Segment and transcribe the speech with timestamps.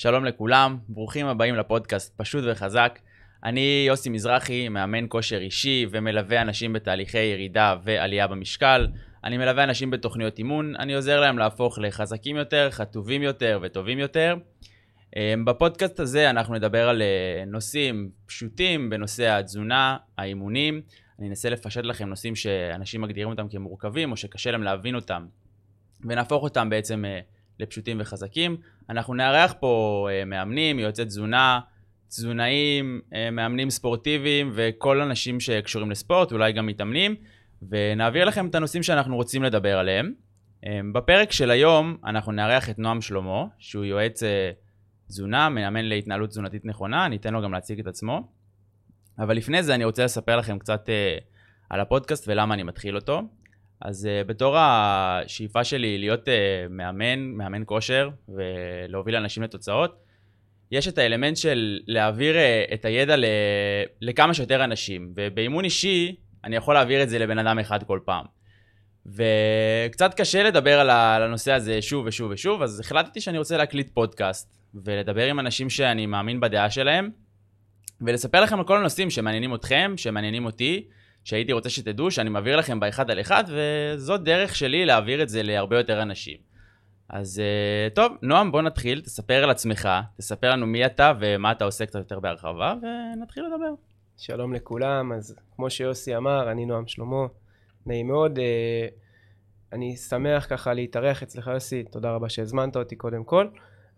[0.00, 2.98] שלום לכולם, ברוכים הבאים לפודקאסט פשוט וחזק.
[3.44, 8.86] אני יוסי מזרחי, מאמן כושר אישי ומלווה אנשים בתהליכי ירידה ועלייה במשקל.
[9.24, 14.36] אני מלווה אנשים בתוכניות אימון, אני עוזר להם להפוך לחזקים יותר, חטובים יותר וטובים יותר.
[15.16, 20.82] אמ, בפודקאסט הזה אנחנו נדבר על אה, נושאים פשוטים בנושא התזונה, האימונים.
[21.18, 25.26] אני אנסה לפשט לכם נושאים שאנשים מגדירים אותם כמורכבים או שקשה להם להבין אותם,
[26.04, 27.20] ונהפוך אותם בעצם אה,
[27.60, 28.56] לפשוטים וחזקים.
[28.90, 31.60] אנחנו נארח פה אה, מאמנים, יועצי תזונה,
[32.08, 33.00] תזונאים,
[33.32, 37.14] מאמנים ספורטיביים וכל אנשים שקשורים לספורט, אולי גם מתאמנים,
[37.68, 40.12] ונעביר לכם את הנושאים שאנחנו רוצים לדבר עליהם.
[40.94, 44.22] בפרק של היום אנחנו נארח את נועם שלמה, שהוא יועץ
[45.08, 48.28] תזונה, מאמן להתנהלות תזונתית נכונה, אני אתן לו גם להציג את עצמו.
[49.18, 50.88] אבל לפני זה אני רוצה לספר לכם קצת
[51.70, 53.22] על הפודקאסט ולמה אני מתחיל אותו.
[53.80, 56.30] אז uh, בתור השאיפה שלי להיות uh,
[56.70, 59.96] מאמן, מאמן כושר ולהוביל אנשים לתוצאות,
[60.70, 63.24] יש את האלמנט של להעביר uh, את הידע ל-
[64.00, 68.24] לכמה שיותר אנשים, ובאימון אישי אני יכול להעביר את זה לבן אדם אחד כל פעם.
[69.06, 70.90] וקצת קשה לדבר על
[71.22, 76.06] הנושא הזה שוב ושוב ושוב, אז החלטתי שאני רוצה להקליט פודקאסט ולדבר עם אנשים שאני
[76.06, 77.10] מאמין בדעה שלהם,
[78.00, 80.86] ולספר לכם על כל הנושאים שמעניינים אתכם, שמעניינים אותי,
[81.24, 85.42] שהייתי רוצה שתדעו שאני מעביר לכם באחד על אחד, וזאת דרך שלי להעביר את זה
[85.42, 86.36] להרבה יותר אנשים.
[87.08, 87.42] אז
[87.90, 91.86] uh, טוב, נועם, בוא נתחיל, תספר על עצמך, תספר לנו מי אתה ומה אתה עושה
[91.86, 93.74] קצת יותר בהרחבה, ונתחיל לדבר.
[94.16, 97.26] שלום לכולם, אז כמו שיוסי אמר, אני נועם שלמה,
[97.86, 98.38] נעים מאוד.
[98.38, 98.42] Uh,
[99.72, 103.48] אני שמח ככה להתארח אצלך יוסי, תודה רבה שהזמנת אותי קודם כל.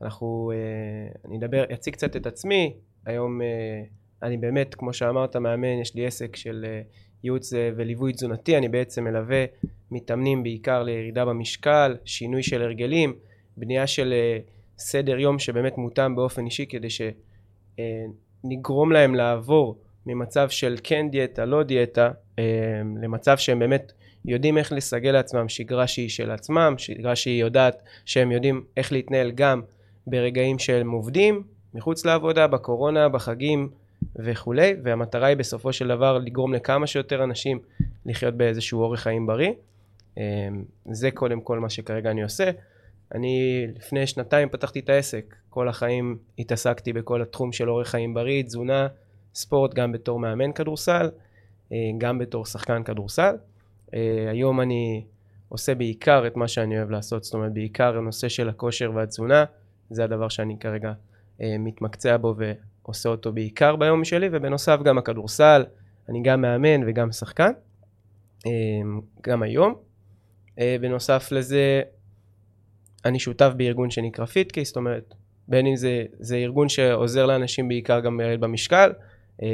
[0.02, 3.82] אנחנו, אה, אני אדבר, אציג קצת את עצמי, היום אה,
[4.22, 6.82] אני באמת, כמו שאמרת, מאמן, יש לי עסק של אה,
[7.24, 9.44] ייעוץ וליווי תזונתי, אני בעצם מלווה
[9.90, 13.14] מתאמנים בעיקר לירידה במשקל, שינוי של הרגלים,
[13.56, 14.14] בנייה של
[14.78, 21.62] סדר יום שבאמת מותאם באופן אישי כדי שנגרום להם לעבור ממצב של כן דיאטה, לא
[21.62, 22.10] דיאטה,
[23.02, 23.92] למצב שהם באמת
[24.24, 29.30] יודעים איך לסגל לעצמם שגרה שהיא של עצמם, שגרה שהיא יודעת שהם יודעים איך להתנהל
[29.30, 29.62] גם
[30.06, 31.42] ברגעים שהם עובדים,
[31.74, 33.68] מחוץ לעבודה, בקורונה, בחגים
[34.16, 37.58] וכולי, והמטרה היא בסופו של דבר לגרום לכמה שיותר אנשים
[38.06, 39.52] לחיות באיזשהו אורח חיים בריא.
[40.16, 40.22] אמ,
[40.90, 42.50] זה קודם כל מה שכרגע אני עושה.
[43.14, 48.42] אני לפני שנתיים פתחתי את העסק, כל החיים התעסקתי בכל התחום של אורח חיים בריא,
[48.42, 48.88] תזונה,
[49.34, 51.10] ספורט, גם בתור מאמן כדורסל,
[51.72, 53.34] אה, גם בתור שחקן כדורסל.
[53.94, 55.04] אה, היום אני
[55.48, 59.44] עושה בעיקר את מה שאני אוהב לעשות, זאת אומרת בעיקר הנושא של הכושר והתזונה.
[59.90, 60.92] זה הדבר שאני כרגע
[61.40, 62.34] אה, מתמקצע בו
[62.84, 65.64] ועושה אותו בעיקר ביום שלי, ובנוסף גם הכדורסל,
[66.08, 67.52] אני גם מאמן וגם שחקן,
[68.46, 68.52] אה,
[69.22, 69.74] גם היום.
[70.58, 71.82] אה, בנוסף לזה,
[73.04, 75.14] אני שותף בארגון שנקרא פיטקי, זאת אומרת,
[75.48, 78.92] בין אם זה, זה ארגון שעוזר לאנשים בעיקר גם לרדת במשקל,
[79.42, 79.48] אה,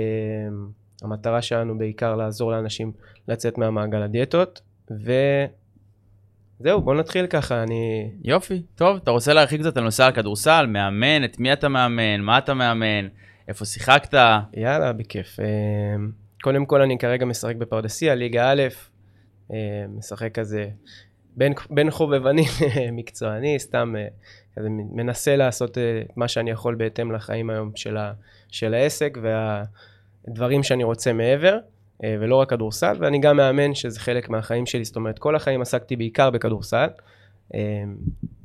[1.02, 2.92] המטרה שלנו בעיקר לעזור לאנשים
[3.28, 4.60] לצאת מהמעגל הדיאטות,
[4.90, 5.12] ו...
[6.60, 8.10] זהו, בוא נתחיל ככה, אני...
[8.24, 12.38] יופי, טוב, אתה רוצה להרחיק קצת על נושא הכדורסל, מאמן, את מי אתה מאמן, מה
[12.38, 13.08] אתה מאמן,
[13.48, 14.14] איפה שיחקת?
[14.54, 15.40] יאללה, בכיף.
[15.40, 15.46] אה,
[16.42, 18.62] קודם כל, אני כרגע משחק בפרדסיה, ליגה א',
[19.52, 20.68] אה, משחק כזה
[21.36, 22.44] בין, בין חובבני
[22.92, 24.06] מקצועני, סתם אה,
[24.56, 28.12] כזה מנסה לעשות את מה שאני יכול בהתאם לחיים היום של, ה,
[28.48, 31.58] של העסק והדברים שאני רוצה מעבר.
[32.04, 35.60] אה, ולא רק כדורסל, ואני גם מאמן שזה חלק מהחיים שלי, זאת אומרת כל החיים
[35.60, 36.86] עסקתי בעיקר בכדורסל,
[37.54, 37.84] אה,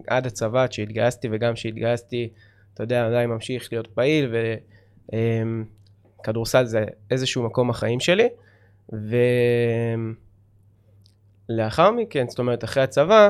[0.08, 2.30] עד הצבא, עד שהתגייסתי וגם כשהתגייסתי,
[2.74, 4.34] אתה יודע, עדיין ממשיך להיות פעיל,
[6.20, 8.28] וכדורסל זה איזשהו מקום החיים שלי,
[11.50, 13.30] ולאחר מכן, זאת אומרת אחרי הצבא,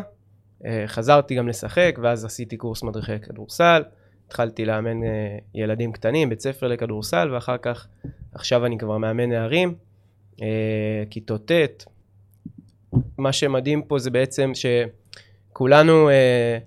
[0.65, 3.83] אה, חזרתי גם לשחק, ואז עשיתי קורס מדריכי כדורסל,
[4.27, 4.97] התחלתי לאמן
[5.55, 7.87] ילדים קטנים, בית ספר לכדורסל, ואחר כך,
[8.33, 9.75] עכשיו אני כבר מאמן נערים.
[10.41, 11.85] אה, כיתות ט'.
[13.17, 16.57] מה שמדהים פה זה בעצם שכולנו, אה,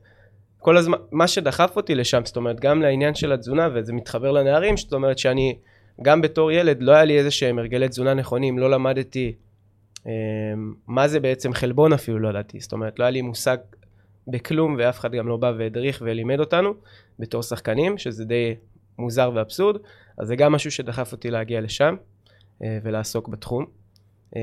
[0.58, 4.76] כל הזמן, מה שדחף אותי לשם, זאת אומרת, גם לעניין של התזונה, וזה מתחבר לנערים,
[4.76, 5.58] זאת אומרת שאני,
[6.02, 9.34] גם בתור ילד, לא היה לי איזה שהם הרגלי תזונה נכונים, לא למדתי
[10.06, 10.12] אה,
[10.86, 13.56] מה זה בעצם חלבון אפילו, לא ידעתי, זאת אומרת, לא היה לי מושג
[14.28, 16.74] בכלום, ואף אחד גם לא בא והדריך ולימד אותנו,
[17.18, 18.54] בתור שחקנים, שזה די
[18.98, 19.76] מוזר ואבסורד,
[20.18, 21.96] אז זה גם משהו שדחף אותי להגיע לשם.
[22.62, 23.66] אה, ולעסוק בתחום.
[24.36, 24.42] אה,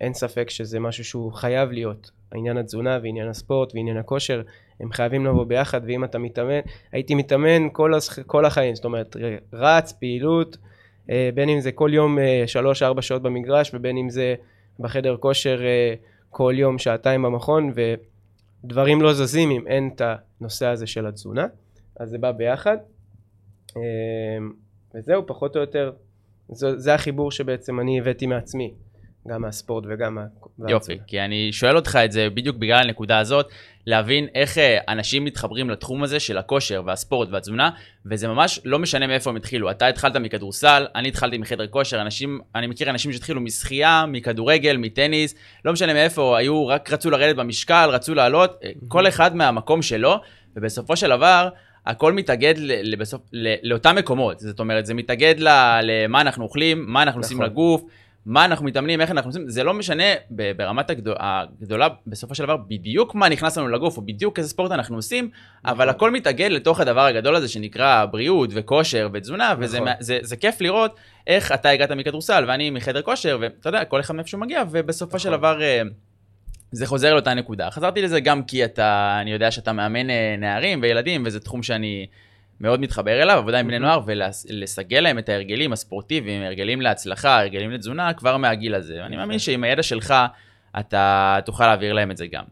[0.00, 2.10] אין ספק שזה משהו שהוא חייב להיות.
[2.32, 4.42] העניין התזונה ועניין הספורט ועניין הכושר,
[4.80, 6.60] הם חייבים לבוא ביחד, ואם אתה מתאמן,
[6.92, 8.18] הייתי מתאמן כל, הש...
[8.18, 9.16] כל החיים, זאת אומרת,
[9.52, 10.56] רץ, פעילות,
[11.10, 14.34] אה, בין אם זה כל יום שלוש-ארבע שעות במגרש, ובין אם זה
[14.78, 15.60] בחדר כושר
[16.30, 17.72] כל יום שעתיים במכון,
[18.64, 20.02] ודברים לא זזים אם אין את
[20.40, 21.46] הנושא הזה של התזונה.
[21.96, 22.76] אז זה בא ביחד.
[24.94, 25.92] וזהו, פחות או יותר,
[26.54, 28.70] זה, זה החיבור שבעצם אני הבאתי מעצמי,
[29.28, 30.24] גם מהספורט וגם מה...
[30.68, 33.46] יופי, כי אני שואל אותך את זה בדיוק בגלל הנקודה הזאת,
[33.86, 37.70] להבין איך אה, אנשים מתחברים לתחום הזה של הכושר והספורט והתזונה,
[38.06, 39.70] וזה ממש לא משנה מאיפה הם התחילו.
[39.70, 45.34] אתה התחלת מכדורסל, אני התחלתי מחדר כושר, אנשים, אני מכיר אנשים שהתחילו משחייה, מכדורגל, מטניס,
[45.64, 50.16] לא משנה מאיפה, היו, רק רצו לרדת במשקל, רצו לעלות, כל אחד מהמקום שלו,
[50.56, 51.48] ובסופו של דבר,
[51.86, 53.20] הכל מתאגד לבסוף,
[53.62, 57.50] לאותם מקומות, זאת אומרת, זה מתאגד למה אנחנו אוכלים, מה אנחנו עושים נכון.
[57.50, 57.82] לגוף,
[58.26, 62.56] מה אנחנו מתאמנים, איך אנחנו עושים, זה לא משנה ברמת הגדול, הגדולה, בסופו של דבר,
[62.56, 65.30] בדיוק מה נכנס לנו לגוף, או בדיוק איזה ספורט אנחנו עושים,
[65.64, 65.88] אבל נכון.
[65.88, 69.92] הכל מתאגד לתוך הדבר הגדול הזה שנקרא בריאות וכושר ותזונה, וזה נכון.
[70.00, 70.96] זה, זה כיף לראות
[71.26, 75.18] איך אתה הגעת מכדורסל ואני מחדר כושר, ואתה יודע, כל אחד מאיפה שהוא מגיע, ובסופו
[75.18, 75.58] של דבר...
[76.72, 77.70] זה חוזר לאותה נקודה.
[77.70, 82.06] חזרתי לזה גם כי אתה, אני יודע שאתה מאמן אה, נערים וילדים, וזה תחום שאני
[82.60, 87.70] מאוד מתחבר אליו, עבודה עם בני נוער, ולסגל להם את ההרגלים הספורטיביים, הרגלים להצלחה, הרגלים
[87.70, 88.98] לתזונה, כבר מהגיל הזה.
[89.02, 90.14] ואני מאמין שעם הידע שלך,
[90.78, 92.44] אתה תוכל להעביר להם את זה גם.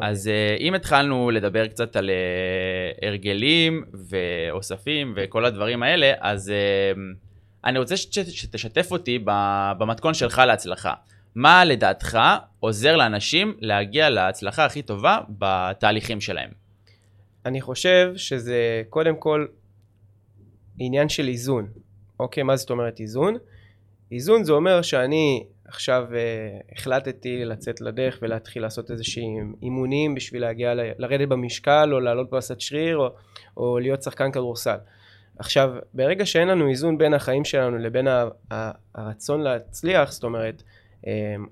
[0.00, 6.52] אז אה, אם התחלנו לדבר קצת על אה, הרגלים ואוספים וכל הדברים האלה, אז
[7.64, 9.18] אני רוצה שתשתף אותי
[9.78, 10.92] במתכון שלך להצלחה.
[11.34, 12.18] מה לדעתך
[12.60, 16.50] עוזר לאנשים להגיע להצלחה הכי טובה בתהליכים שלהם?
[17.46, 19.46] אני חושב שזה קודם כל
[20.78, 21.68] עניין של איזון.
[22.20, 23.36] אוקיי, מה זאת אומרת איזון?
[24.12, 30.42] איזון זה אומר שאני עכשיו uh, החלטתי לצאת לדרך ולהתחיל לעשות איזה שהם אימונים בשביל
[30.42, 33.08] להגיע, ל- לרדת במשקל או לעלות בעשת שריר או,
[33.56, 34.76] או להיות שחקן כדורסל.
[35.38, 40.62] עכשיו, ברגע שאין לנו איזון בין החיים שלנו לבין ה- ה- הרצון להצליח, זאת אומרת,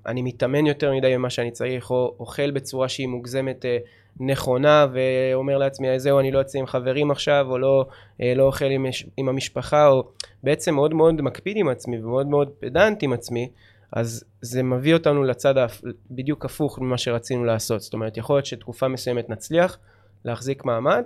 [0.05, 3.77] אני מתאמן יותר מדי ממה שאני צריך, או אוכל בצורה שהיא מוגזמת אה,
[4.19, 7.85] נכונה, ואומר לעצמי, זהו, אני לא יוצא עם חברים עכשיו, או לא,
[8.21, 8.85] אה, לא אוכל עם,
[9.17, 10.07] עם המשפחה, או
[10.43, 13.49] בעצם מאוד מאוד מקפיד עם עצמי, ומאוד מאוד פדנט עם עצמי,
[13.91, 15.67] אז זה מביא אותנו לצד
[16.11, 17.81] בדיוק הפוך ממה שרצינו לעשות.
[17.81, 19.77] זאת אומרת, יכול להיות שתקופה מסוימת נצליח
[20.25, 21.03] להחזיק מעמד,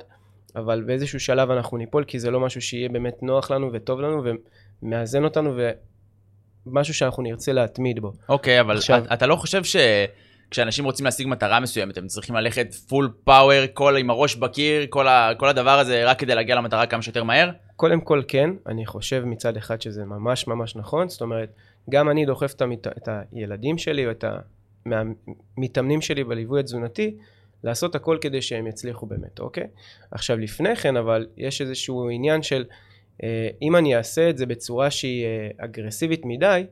[0.55, 4.23] אבל באיזשהו שלב אנחנו ניפול, כי זה לא משהו שיהיה באמת נוח לנו וטוב לנו,
[4.81, 5.53] ומאזן אותנו,
[6.65, 8.13] משהו שאנחנו נרצה להתמיד בו.
[8.29, 9.03] אוקיי, okay, אבל עכשיו...
[9.13, 14.09] אתה לא חושב שכשאנשים רוצים להשיג מטרה מסוימת, הם צריכים ללכת פול פאוור, כל עם
[14.09, 15.31] הראש בקיר, כל, ה...
[15.37, 17.49] כל הדבר הזה, רק כדי להגיע למטרה כמה שיותר מהר?
[17.75, 21.53] קודם כל כן, אני חושב מצד אחד שזה ממש ממש נכון, זאת אומרת,
[21.89, 22.87] גם אני דוחף את, המת...
[22.87, 24.25] את הילדים שלי או את
[24.85, 27.15] המתאמנים שלי בליווי התזונתי,
[27.63, 29.67] לעשות הכל כדי שהם יצליחו באמת, אוקיי?
[30.11, 32.63] עכשיו לפני כן, אבל יש איזשהו עניין של...
[33.23, 36.65] אה, אם אני אעשה את זה בצורה שהיא אה, אגרסיבית מדי,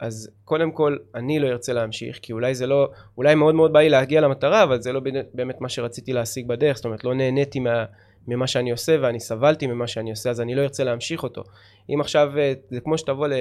[0.00, 3.80] אז קודם כל אני לא ארצה להמשיך, כי אולי זה לא, אולי מאוד מאוד בא
[3.80, 5.00] לי להגיע למטרה, אבל זה לא
[5.34, 7.84] באמת מה שרציתי להשיג בדרך, זאת אומרת לא נהניתי מה,
[8.28, 11.42] ממה שאני עושה ואני סבלתי ממה שאני עושה, אז אני לא ארצה להמשיך אותו.
[11.90, 13.32] אם עכשיו, אה, זה כמו שתבוא ל,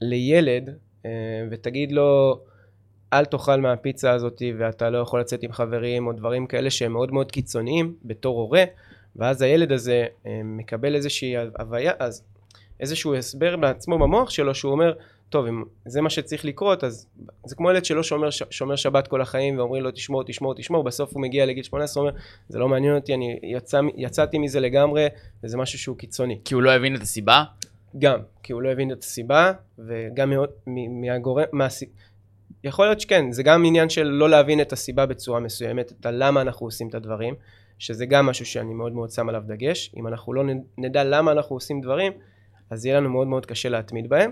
[0.00, 0.70] לילד
[1.50, 2.40] ותגיד לו,
[3.12, 7.12] אל תאכל מהפיצה הזאת ואתה לא יכול לצאת עם חברים או דברים כאלה שהם מאוד
[7.12, 8.64] מאוד קיצוניים בתור הורה,
[9.16, 12.24] ואז הילד הזה אה, מקבל איזושהי הוויה, אז
[12.80, 14.92] איזשהו הסבר בעצמו במוח שלו שהוא אומר
[15.28, 17.06] טוב אם זה מה שצריך לקרות אז
[17.46, 21.12] זה כמו ילד שלא שומר, שומר שבת כל החיים ואומרים לו תשמור תשמור תשמור בסוף
[21.12, 22.12] הוא מגיע לגיל 18 אומר
[22.48, 25.06] זה לא מעניין אותי אני יצא, יצאתי מזה לגמרי
[25.44, 26.38] וזה משהו שהוא קיצוני.
[26.44, 27.44] כי הוא לא הבין את הסיבה?
[27.98, 30.32] גם כי הוא לא הבין את הסיבה וגם
[31.00, 31.66] מהגורם, מה,
[32.64, 36.40] יכול להיות שכן זה גם עניין של לא להבין את הסיבה בצורה מסוימת את הלמה
[36.40, 37.34] אנחנו עושים את הדברים
[37.80, 39.92] שזה גם משהו שאני מאוד מאוד שם עליו דגש.
[39.96, 40.42] אם אנחנו לא
[40.78, 42.12] נדע למה אנחנו עושים דברים,
[42.70, 44.30] אז יהיה לנו מאוד מאוד קשה להתמיד בהם.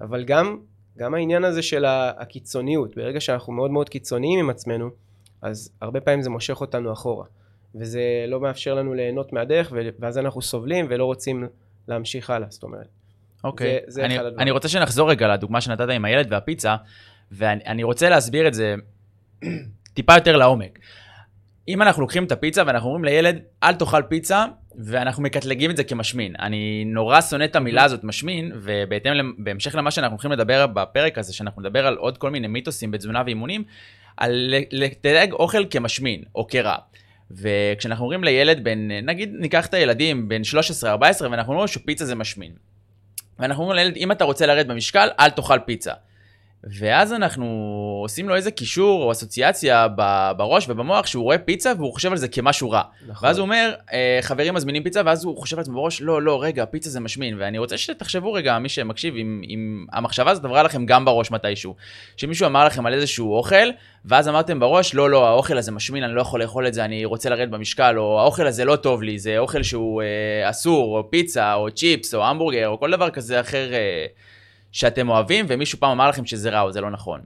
[0.00, 0.58] אבל גם,
[0.98, 4.90] גם העניין הזה של הקיצוניות, ברגע שאנחנו מאוד מאוד קיצוניים עם עצמנו,
[5.42, 7.24] אז הרבה פעמים זה מושך אותנו אחורה.
[7.74, 11.48] וזה לא מאפשר לנו ליהנות מהדרך, ואז אנחנו סובלים ולא רוצים
[11.88, 12.88] להמשיך הלאה, זאת אומרת.
[13.44, 16.76] אוקיי, זה, זה אני, אני רוצה שנחזור רגע לדוגמה שנתת עם הילד והפיצה,
[17.32, 18.74] ואני רוצה להסביר את זה
[19.94, 20.78] טיפה יותר לעומק.
[21.68, 24.44] אם אנחנו לוקחים את הפיצה ואנחנו אומרים לילד, אל תאכל פיצה,
[24.78, 26.34] ואנחנו מקטלגים את זה כמשמין.
[26.38, 31.34] אני נורא שונא את המילה הזאת, משמין, ובהתאם, בהמשך למה שאנחנו הולכים לדבר בפרק הזה,
[31.34, 33.64] שאנחנו נדבר על עוד כל מיני מיתוסים בתזונה ואימונים,
[34.16, 36.76] על לתייג אוכל כמשמין או כרע.
[37.30, 40.42] וכשאנחנו אומרים לילד בן, נגיד ניקח את הילדים בין
[40.82, 40.84] 13-14
[41.20, 42.52] ואנחנו אומרים שפיצה זה משמין.
[43.38, 45.92] ואנחנו אומרים לילד, אם אתה רוצה לרדת במשקל, אל תאכל פיצה.
[46.64, 47.46] ואז אנחנו
[48.02, 49.86] עושים לו איזה קישור או אסוציאציה
[50.36, 52.82] בראש ובמוח שהוא רואה פיצה והוא חושב על זה כמשהו רע.
[53.06, 53.28] נכון.
[53.28, 56.64] ואז הוא אומר, אה, חברים מזמינים פיצה, ואז הוא חושב לעצמו בראש, לא, לא, רגע,
[56.64, 57.36] פיצה זה משמין.
[57.38, 61.74] ואני רוצה שתחשבו רגע, מי שמקשיב, אם, אם המחשבה הזאת עברה לכם גם בראש מתישהו.
[62.16, 63.70] שמישהו אמר לכם על איזשהו אוכל,
[64.04, 67.04] ואז אמרתם בראש, לא, לא, האוכל הזה משמין, אני לא יכול לאכול את זה, אני
[67.04, 71.10] רוצה לרדת במשקל, או האוכל הזה לא טוב לי, זה אוכל שהוא אה, אסור, או
[71.10, 74.06] פיצה, או צ'יפס, או המבורגר, או כל דבר כזה אחר אה,
[74.72, 77.20] שאתם אוהבים, ומישהו פעם אמר לכם שזה רע או זה לא נכון.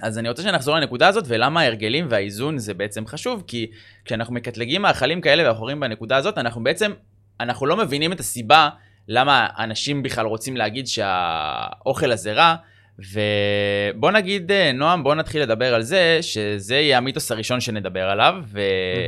[0.00, 3.66] אז אני רוצה שנחזור לנקודה הזאת, ולמה ההרגלים והאיזון זה בעצם חשוב, כי
[4.04, 6.92] כשאנחנו מקטלגים מאכלים כאלה ואחרים בנקודה הזאת, אנחנו בעצם,
[7.40, 8.68] אנחנו לא מבינים את הסיבה
[9.08, 12.54] למה אנשים בכלל רוצים להגיד שהאוכל הזה רע,
[12.98, 18.34] ובוא נגיד, אה, נועם, בוא נתחיל לדבר על זה, שזה יהיה המיתוס הראשון שנדבר עליו,
[18.46, 18.60] ו...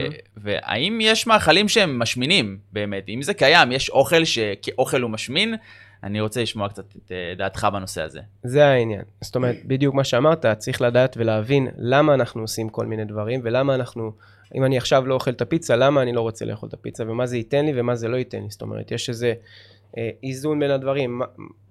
[0.02, 0.12] מהמם.
[0.36, 3.08] והאם יש מאכלים שהם משמינים באמת?
[3.08, 5.54] אם זה קיים, יש אוכל שכאוכל הוא משמין?
[6.04, 8.20] אני רוצה לשמוע קצת את אה, דעתך בנושא הזה.
[8.42, 9.02] זה העניין.
[9.20, 13.74] זאת אומרת, בדיוק מה שאמרת, צריך לדעת ולהבין למה אנחנו עושים כל מיני דברים, ולמה
[13.74, 14.12] אנחנו,
[14.54, 17.26] אם אני עכשיו לא אוכל את הפיצה, למה אני לא רוצה לאכול את הפיצה, ומה
[17.26, 18.50] זה ייתן לי ומה זה לא ייתן לי.
[18.50, 19.34] זאת אומרת, יש איזה
[19.98, 21.24] אה, איזון בין הדברים, מה,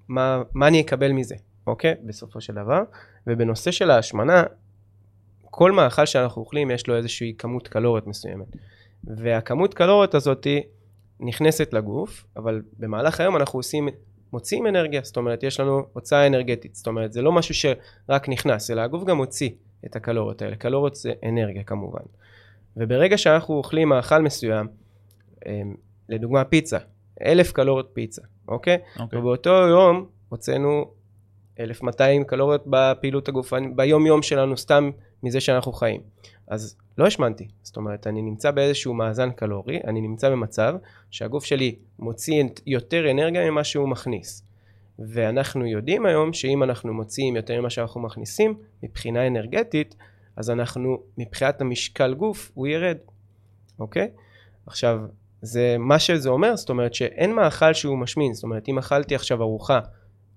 [0.07, 1.35] מה, מה אני אקבל מזה,
[1.67, 1.95] אוקיי?
[2.03, 2.81] בסופו של דבר.
[3.27, 4.43] ובנושא של ההשמנה,
[5.43, 8.47] כל מאכל שאנחנו אוכלים יש לו איזושהי כמות קלוריות מסוימת.
[9.03, 10.47] והכמות קלוריות הזאת
[11.19, 13.87] נכנסת לגוף, אבל במהלך היום אנחנו עושים,
[14.33, 18.71] מוציאים אנרגיה, זאת אומרת יש לנו הוצאה אנרגטית, זאת אומרת זה לא משהו שרק נכנס,
[18.71, 19.49] אלא הגוף גם מוציא
[19.85, 22.03] את הקלוריות האלה, קלוריות זה אנרגיה כמובן.
[22.77, 24.67] וברגע שאנחנו אוכלים מאכל מסוים,
[25.45, 25.75] אמ,
[26.09, 26.77] לדוגמה פיצה,
[27.25, 28.77] אלף קלוריות פיצה, אוקיי?
[28.99, 29.19] אוקיי.
[29.19, 30.85] ובאותו יום הוצאנו
[31.59, 34.89] 1200 קלוריות בפעילות הגופנית, ביום יום שלנו סתם
[35.23, 36.01] מזה שאנחנו חיים.
[36.49, 40.75] אז לא השמנתי, זאת אומרת אני נמצא באיזשהו מאזן קלורי, אני נמצא במצב
[41.11, 44.43] שהגוף שלי מוציא יותר אנרגיה ממה שהוא מכניס.
[44.99, 49.95] ואנחנו יודעים היום שאם אנחנו מוציאים יותר ממה שאנחנו מכניסים, מבחינה אנרגטית,
[50.35, 52.97] אז אנחנו, מבחינת המשקל גוף, הוא ירד,
[53.79, 54.11] אוקיי?
[54.65, 54.99] עכשיו,
[55.41, 59.41] זה מה שזה אומר, זאת אומרת שאין מאכל שהוא משמין, זאת אומרת אם אכלתי עכשיו
[59.41, 59.79] ארוחה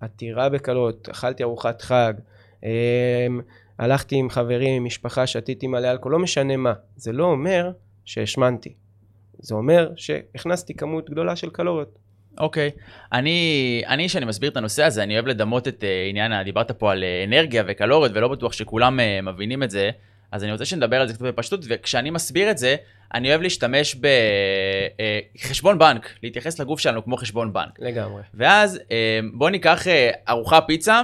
[0.00, 2.14] עתירה בקלות, אכלתי ארוחת חג,
[2.62, 3.40] אמ,
[3.82, 7.70] הלכתי עם חברים, עם משפחה, שתיתי מלא אלכוהול, לא משנה מה, זה לא אומר
[8.04, 8.74] שהשמנתי,
[9.38, 11.98] זה אומר שהכנסתי כמות גדולה של קלוריות.
[12.38, 12.70] אוקיי.
[13.12, 16.92] אני, אני, כשאני מסביר את הנושא הזה, אני אוהב לדמות את אה, עניין, דיברת פה
[16.92, 19.90] על אה, אנרגיה וקלוריות, ולא בטוח שכולם אה, מבינים את זה,
[20.32, 22.76] אז אני רוצה שנדבר על זה קצת בפשטות, וכשאני מסביר את זה,
[23.14, 23.96] אני אוהב להשתמש
[25.34, 27.78] בחשבון בנק, להתייחס לגוף שלנו כמו חשבון בנק.
[27.78, 28.22] לגמרי.
[28.34, 28.80] ואז
[29.34, 29.86] בוא ניקח
[30.28, 31.02] ארוחה פיצה,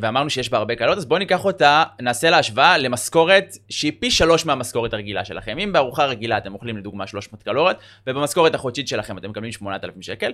[0.00, 4.10] ואמרנו שיש בה הרבה קלות, אז בוא ניקח אותה, נעשה לה השוואה למשכורת שהיא פי
[4.10, 5.58] שלוש מהמשכורת הרגילה שלכם.
[5.58, 7.76] אם בארוחה רגילה אתם אוכלים לדוגמה 300 קלוריות,
[8.06, 10.32] ובמשכורת החודשית שלכם אתם מקבלים 8,000 שקל,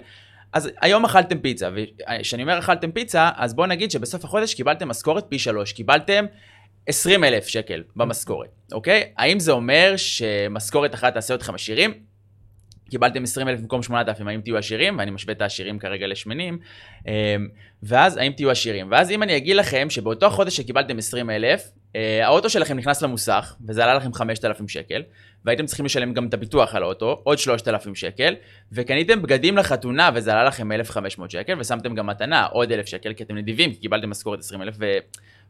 [0.52, 5.25] אז היום אכלתם פיצה, וכשאני אומר אכלתם פיצה, אז בוא נגיד שבסוף החודש קיבלתם משכורת
[5.28, 6.25] פי שלוש, קיבלתם
[6.87, 9.12] 20 אלף שקל במשכורת, אוקיי?
[9.16, 12.13] האם זה אומר שמשכורת אחת תעשה אתכם עשירים?
[12.90, 14.98] קיבלתם 20 אלף במקום 8,000, האם תהיו עשירים?
[14.98, 16.58] ואני משווה את העשירים כרגע לשמנים.
[17.06, 17.12] אמ,
[17.82, 18.90] ואז האם תהיו עשירים?
[18.90, 23.56] ואז אם אני אגיד לכם שבאותו חודש שקיבלתם 20 אלף, אה, האוטו שלכם נכנס למוסך,
[23.66, 25.02] וזה עלה לכם 5,000 שקל,
[25.44, 28.34] והייתם צריכים לשלם גם את הביטוח על האוטו, עוד 3,000 שקל,
[28.72, 33.22] וקניתם בגדים לחתונה, וזה עלה לכם 1,500 שקל, ושמתם גם מתנה, עוד 1,000 שקל, כי
[33.22, 34.84] אתם נדיבים, כי קיבלתם משכורת 20,000, ו...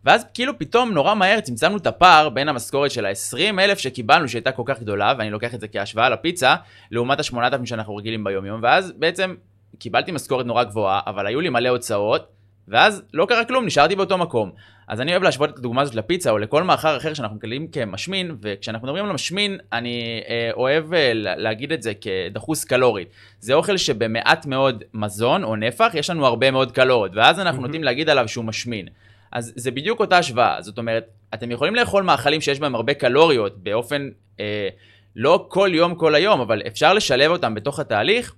[0.05, 4.63] ואז כאילו פתאום נורא מהר צמצמנו את הפער בין המשכורת של ה-20,000 שקיבלנו, שהייתה כל
[4.67, 6.55] כך גדולה, ואני לוקח את זה כהשוואה לפיצה,
[6.91, 9.35] לעומת ה-8,000 שאנחנו רגילים ביום-יום, ואז בעצם
[9.79, 12.29] קיבלתי משכורת נורא גבוהה, אבל היו לי מלא הוצאות,
[12.69, 14.51] ואז לא קרה כלום, נשארתי באותו מקום.
[14.89, 18.37] אז אני אוהב להשוות את הדוגמה הזאת לפיצה או לכל מאכל אחר שאנחנו מקבלים כמשמין,
[18.43, 23.09] וכשאנחנו מדברים על משמין, אני אה, אוהב אה, לה- להגיד את זה כדחוס קלורית.
[23.41, 27.63] זה אוכל שבמעט מאוד מזון או נפח, יש לנו הרבה מאוד קלוריות, ואז אנחנו.
[27.67, 28.87] נוטים להגיד עליו שהוא משמין.
[29.35, 33.59] אז זה בדיוק אותה השוואה, זאת אומרת, אתם יכולים לאכול מאכלים שיש בהם הרבה קלוריות
[33.59, 34.09] באופן,
[34.41, 34.69] אה,
[35.17, 38.35] לא כל יום כל היום, אבל אפשר לשלב אותם בתוך התהליך,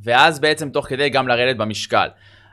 [0.00, 2.08] ואז בעצם תוך כדי גם לרדת במשקל.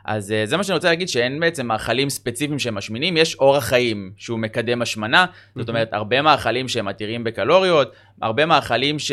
[0.06, 3.64] אז אה, זה מה שאני רוצה להגיד, שאין בעצם מאכלים ספציפיים שהם משמינים, יש אורח
[3.64, 9.12] חיים שהוא מקדם השמנה, זאת אומרת, הרבה מאכלים שהם עתירים בקלוריות, הרבה מאכלים ש...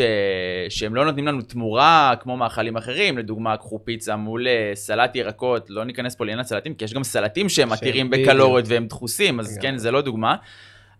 [0.69, 5.69] שהם לא נותנים לנו תמורה כמו מאכלים אחרים, לדוגמה, קחו פיצה מול אה, סלט ירקות,
[5.69, 8.09] לא ניכנס פה לעניין הסלטים, כי יש גם סלטים שהם עתירים.
[8.09, 9.57] בקלוריות והם דחוסים, אז.
[9.61, 10.35] כן, זה לא דוגמה.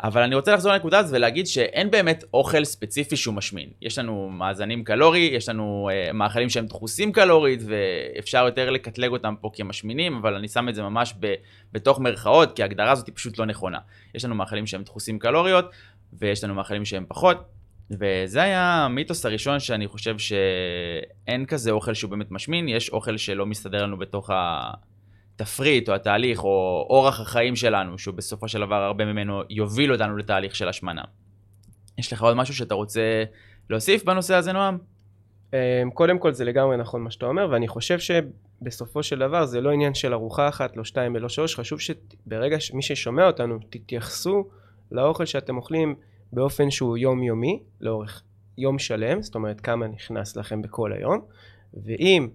[0.03, 3.69] אבל אני רוצה לחזור לנקודה הזאת ולהגיד שאין באמת אוכל ספציפי שהוא משמין.
[3.81, 9.35] יש לנו מאזנים קלורי, יש לנו uh, מאכלים שהם דחוסים קלורית, ואפשר יותר לקטלג אותם
[9.41, 11.33] פה כמשמינים, אבל אני שם את זה ממש ב,
[11.71, 13.77] בתוך מרכאות, כי ההגדרה הזאת היא פשוט לא נכונה.
[14.15, 15.65] יש לנו מאכלים שהם דחוסים קלוריות,
[16.13, 17.37] ויש לנו מאכלים שהם פחות,
[17.91, 23.45] וזה היה המיתוס הראשון שאני חושב שאין כזה אוכל שהוא באמת משמין, יש אוכל שלא
[23.45, 24.29] מסתדר לנו בתוך
[25.43, 30.17] התפריט או התהליך או אורח החיים שלנו, שהוא בסופו של דבר הרבה ממנו יוביל אותנו
[30.17, 31.01] לתהליך של השמנה.
[31.97, 33.23] יש לך עוד משהו שאתה רוצה
[33.69, 34.77] להוסיף בנושא הזה, נועם?
[35.53, 35.57] אמ,
[35.93, 39.71] קודם כל זה לגמרי נכון מה שאתה אומר, ואני חושב שבסופו של דבר זה לא
[39.71, 44.47] עניין של ארוחה אחת, לא שתיים ולא שלוש, חשוב שברגע שמי ששומע אותנו, תתייחסו
[44.91, 45.95] לאוכל שאתם אוכלים
[46.33, 48.23] באופן שהוא יומיומי, לאורך
[48.57, 51.21] יום שלם, זאת אומרת כמה נכנס לכם בכל היום,
[51.73, 52.27] ואם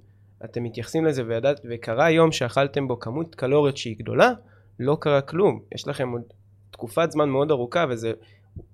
[0.45, 4.33] אתם מתייחסים לזה וידעת, וקרה יום שאכלתם בו כמות קלוריות שהיא גדולה,
[4.80, 5.61] לא קרה כלום.
[5.75, 6.23] יש לכם עוד
[6.71, 8.12] תקופת זמן מאוד ארוכה וזה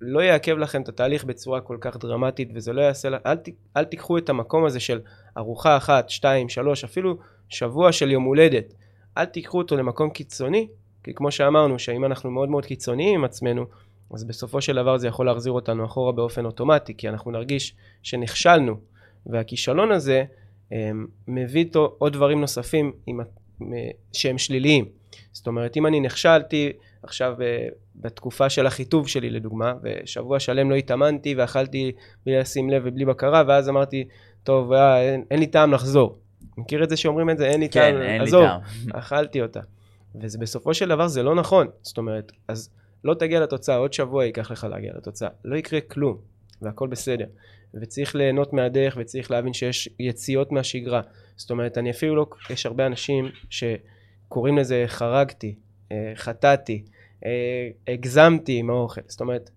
[0.01, 3.85] לא יעכב לכם את התהליך בצורה כל כך דרמטית וזה לא יעשה, אל, ת, אל
[3.85, 5.01] תיקחו את המקום הזה של
[5.37, 7.17] ארוחה אחת, שתיים, שלוש, אפילו
[7.49, 8.75] שבוע של יום הולדת.
[9.19, 10.69] אל תיקחו אותו למקום קיצוני,
[11.05, 13.67] כי כמו שאמרנו, שאם אנחנו מאוד מאוד קיצוניים עם עצמנו,
[14.15, 18.77] אז בסופו של דבר זה יכול להחזיר אותנו אחורה באופן אוטומטי, כי אנחנו נרגיש שנכשלנו,
[19.27, 20.25] והכישלון הזה
[21.29, 22.93] מביא איתו עוד דברים נוספים
[24.13, 24.85] שהם שליליים.
[25.33, 27.67] זאת אומרת, אם אני נכשלתי עכשיו אה,
[27.97, 31.93] בתקופה של החיטוב שלי לדוגמה, ושבוע שלם לא התאמנתי ואכלתי
[32.27, 34.05] בלי לשים לב ובלי בקרה, ואז אמרתי,
[34.43, 36.19] טוב, אה, אין, אין לי טעם לחזור.
[36.59, 37.47] מכיר את זה שאומרים את זה?
[37.47, 38.61] אין לי כן, טעם, אין לי עזוב, טעם.
[38.99, 39.61] אכלתי אותה.
[40.15, 41.67] ובסופו של דבר זה לא נכון.
[41.83, 42.71] זאת אומרת, אז
[43.05, 45.29] לא תגיע לתוצאה, עוד שבוע ייקח לך להגיע לתוצאה.
[45.45, 46.17] לא יקרה כלום,
[46.63, 47.27] והכל בסדר.
[47.81, 51.01] וצריך ליהנות מהדרך וצריך להבין שיש יציאות מהשגרה.
[51.37, 55.55] זאת אומרת, אני אפילו לא, יש הרבה אנשים שקוראים לזה חרגתי,
[55.93, 56.85] אה, חטאתי,
[57.25, 59.01] אה, הגזמתי עם האוכל.
[59.07, 59.51] זאת אומרת,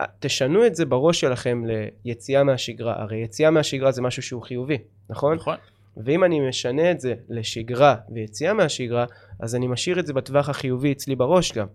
[0.00, 1.62] אה, תשנו את זה בראש שלכם
[2.04, 3.02] ליציאה מהשגרה.
[3.02, 4.78] הרי יציאה מהשגרה זה משהו שהוא חיובי,
[5.10, 5.36] נכון?
[5.36, 5.56] נכון.
[5.96, 9.06] ואם אני משנה את זה לשגרה ויציאה מהשגרה,
[9.40, 11.66] אז אני משאיר את זה בטווח החיובי אצלי בראש גם.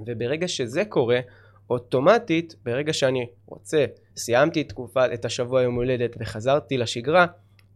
[0.00, 1.20] וברגע שזה קורה,
[1.70, 3.84] אוטומטית, ברגע שאני רוצה,
[4.16, 7.26] סיימתי תקופה, את השבוע יום הולדת וחזרתי לשגרה,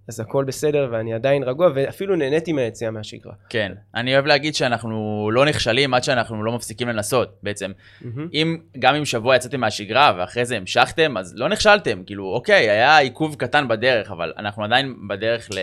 [0.09, 3.33] אז הכל בסדר ואני עדיין רגוע ואפילו נהניתי מהיציאה מהשגרה.
[3.49, 3.73] כן.
[3.95, 7.73] אני אוהב להגיד שאנחנו לא נכשלים עד שאנחנו לא מפסיקים לנסות, בעצם.
[8.01, 8.29] מהמם.
[8.33, 12.03] אם גם אם שבוע יצאתם מהשגרה ואחרי זה המשכתם, אז לא נכשלתם.
[12.07, 15.59] כאילו, אוקיי, היה עיכוב קטן בדרך, אבל אנחנו עדיין בדרך ל...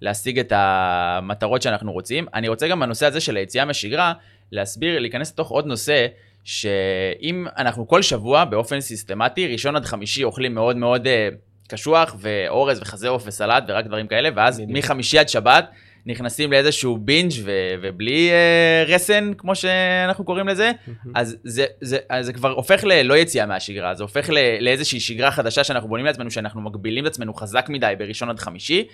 [0.00, 2.26] להשיג את המטרות שאנחנו רוצים.
[2.34, 4.12] אני רוצה גם בנושא הזה של היציאה מהשגרה,
[4.52, 6.06] להסביר, להיכנס לתוך עוד נושא,
[6.48, 11.28] שאם אנחנו כל שבוע באופן סיסטמטי, ראשון עד חמישי אוכלים מאוד מאוד אה,
[11.68, 14.60] קשוח, ואורז וחזה עוף וסלט ורק דברים כאלה, ואז.
[14.78, 15.70] מחמישי עד שבת
[16.06, 20.72] נכנסים לאיזשהו בינג' ו- ובלי אה, רסן, כמו שאנחנו קוראים לזה,
[21.14, 25.30] אז זה, זה, אז זה כבר הופך ללא יציאה מהשגרה, זה הופך ל- לאיזושהי שגרה
[25.30, 28.86] חדשה שאנחנו בונים לעצמנו, שאנחנו מגבילים את עצמנו חזק מדי בראשון עד חמישי,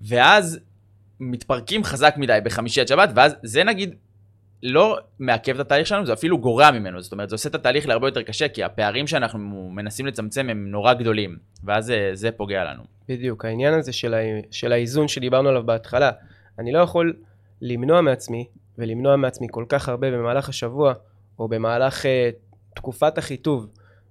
[0.00, 0.60] ואז
[1.20, 3.94] מתפרקים חזק מדי בחמישי עד שבת, ואז זה נגיד
[4.62, 7.88] לא מעכב את התהליך שלנו, זה אפילו גורע ממנו, זאת אומרת, זה עושה את התהליך
[7.88, 12.64] להרבה יותר קשה, כי הפערים שאנחנו מנסים לצמצם הם נורא גדולים, ואז זה, זה פוגע
[12.64, 12.82] לנו.
[13.08, 14.18] בדיוק, העניין הזה של, ה...
[14.50, 16.10] של האיזון שדיברנו עליו בהתחלה,
[16.58, 17.16] אני לא יכול
[17.62, 18.46] למנוע מעצמי,
[18.78, 20.92] ולמנוע מעצמי כל כך הרבה במהלך השבוע,
[21.38, 22.08] או במהלך uh,
[22.74, 23.68] תקופת החיטוב,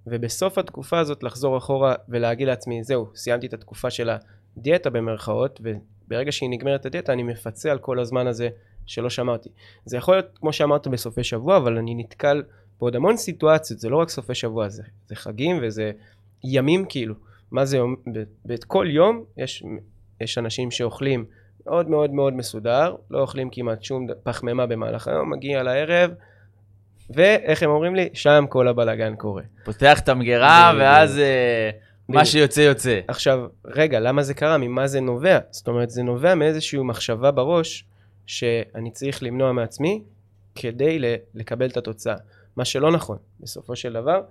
[0.07, 4.09] ובסוף התקופה הזאת לחזור אחורה ולהגיד לעצמי, זהו, סיימתי את התקופה של
[4.57, 8.49] הדיאטה במרכאות, וברגע שהיא נגמרת הדיאטה אני מפצה על כל הזמן הזה
[8.87, 9.49] שלא שמרתי.
[9.85, 12.43] זה יכול להיות, כמו שאמרת, בסופי שבוע, אבל אני נתקל
[12.79, 15.91] בעוד המון סיטואציות, זה לא רק סופי שבוע, זה, זה חגים וזה
[16.43, 17.15] ימים כאילו.
[17.51, 17.79] מה זה?
[18.13, 19.63] ב- בכל יום יש,
[20.21, 21.25] יש אנשים שאוכלים
[21.65, 26.11] מאוד מאוד מאוד מסודר, לא אוכלים כמעט שום פחמימה במהלך היום, מגיע לערב,
[27.09, 28.09] ואיך הם אומרים לי?
[28.13, 29.43] שם כל הבלאגן קורה.
[29.65, 30.73] פותח את המגירה.
[30.79, 31.69] ואז אה,
[32.09, 32.25] מה.
[32.25, 32.99] שיוצא יוצא.
[33.07, 34.57] עכשיו, רגע, למה זה קרה?
[34.57, 35.39] ממה זה נובע?
[35.51, 37.85] זאת אומרת, זה נובע מאיזושהי מחשבה בראש
[38.27, 40.01] שאני צריך למנוע מעצמי
[40.55, 40.99] כדי
[41.33, 42.15] לקבל את התוצאה.
[42.55, 43.17] מה שלא נכון.
[43.39, 44.21] בסופו של דבר,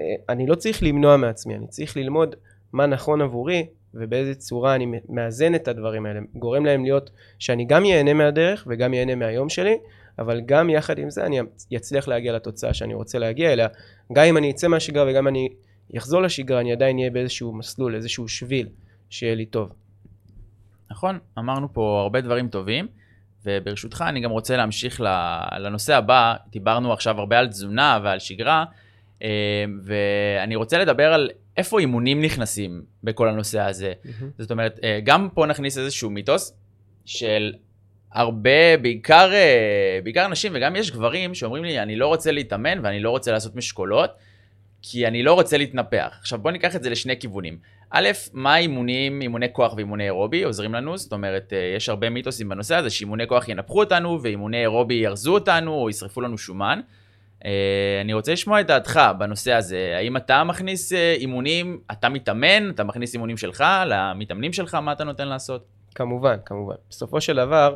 [0.00, 2.34] אה, אני לא צריך למנוע מעצמי, אני צריך ללמוד
[2.72, 6.20] מה נכון עבורי ובאיזה צורה אני מאזן את הדברים האלה.
[6.34, 9.76] גורם להם להיות שאני גם ייהנה מהדרך וגם ייהנה מהיום שלי,
[10.18, 11.40] אבל גם יחד עם זה אני
[11.76, 13.68] אצליח להגיע לתוצאה שאני רוצה להגיע אליה.
[14.12, 15.48] גם אם אני אצא מהשגרה וגם אני
[15.96, 18.68] אחזור לשגרה, אני עדיין אהיה באיזשהו מסלול, איזשהו שביל,
[19.10, 19.72] שיהיה לי טוב.
[20.90, 22.86] נכון, אמרנו פה הרבה דברים טובים,
[23.44, 25.00] וברשותך אני גם רוצה להמשיך
[25.58, 28.64] לנושא הבא, דיברנו עכשיו הרבה על תזונה ועל שגרה,
[29.22, 33.92] אה, ואני רוצה לדבר על איפה אימונים נכנסים בכל הנושא הזה.
[34.38, 36.54] זאת אומרת, אה, גם פה נכניס איזשהו מיתוס
[37.04, 37.52] של
[38.12, 43.00] הרבה, בעיקר, אה, בעיקר נשים וגם יש גברים שאומרים לי, אני לא רוצה להתאמן ואני
[43.00, 44.10] לא רוצה לעשות משקולות,
[44.82, 46.16] כי אני לא רוצה להתנפח.
[46.20, 47.58] עכשיו בוא ניקח את זה לשני כיוונים.
[47.92, 50.98] א', מה אימונים, אימוני כוח ואימוני אירובי עוזרים לנו?
[50.98, 55.34] זאת אומרת, אה, יש הרבה מיתוסים בנושא הזה, שאימוני כוח ינפחו אותנו ואימוני אירובי ירזו
[55.34, 56.80] אותנו או ישרפו לנו שומן.
[57.44, 59.94] אה, אני רוצה לשמוע את דעתך בנושא הזה.
[59.96, 65.04] האם אתה מכניס אה, אימונים, אתה מתאמן, אתה מכניס אימונים שלך למתאמנים שלך, מה אתה
[65.04, 65.66] נותן לעשות?
[65.94, 66.74] כמובן, כמובן.
[66.90, 67.74] בסופו של דבר,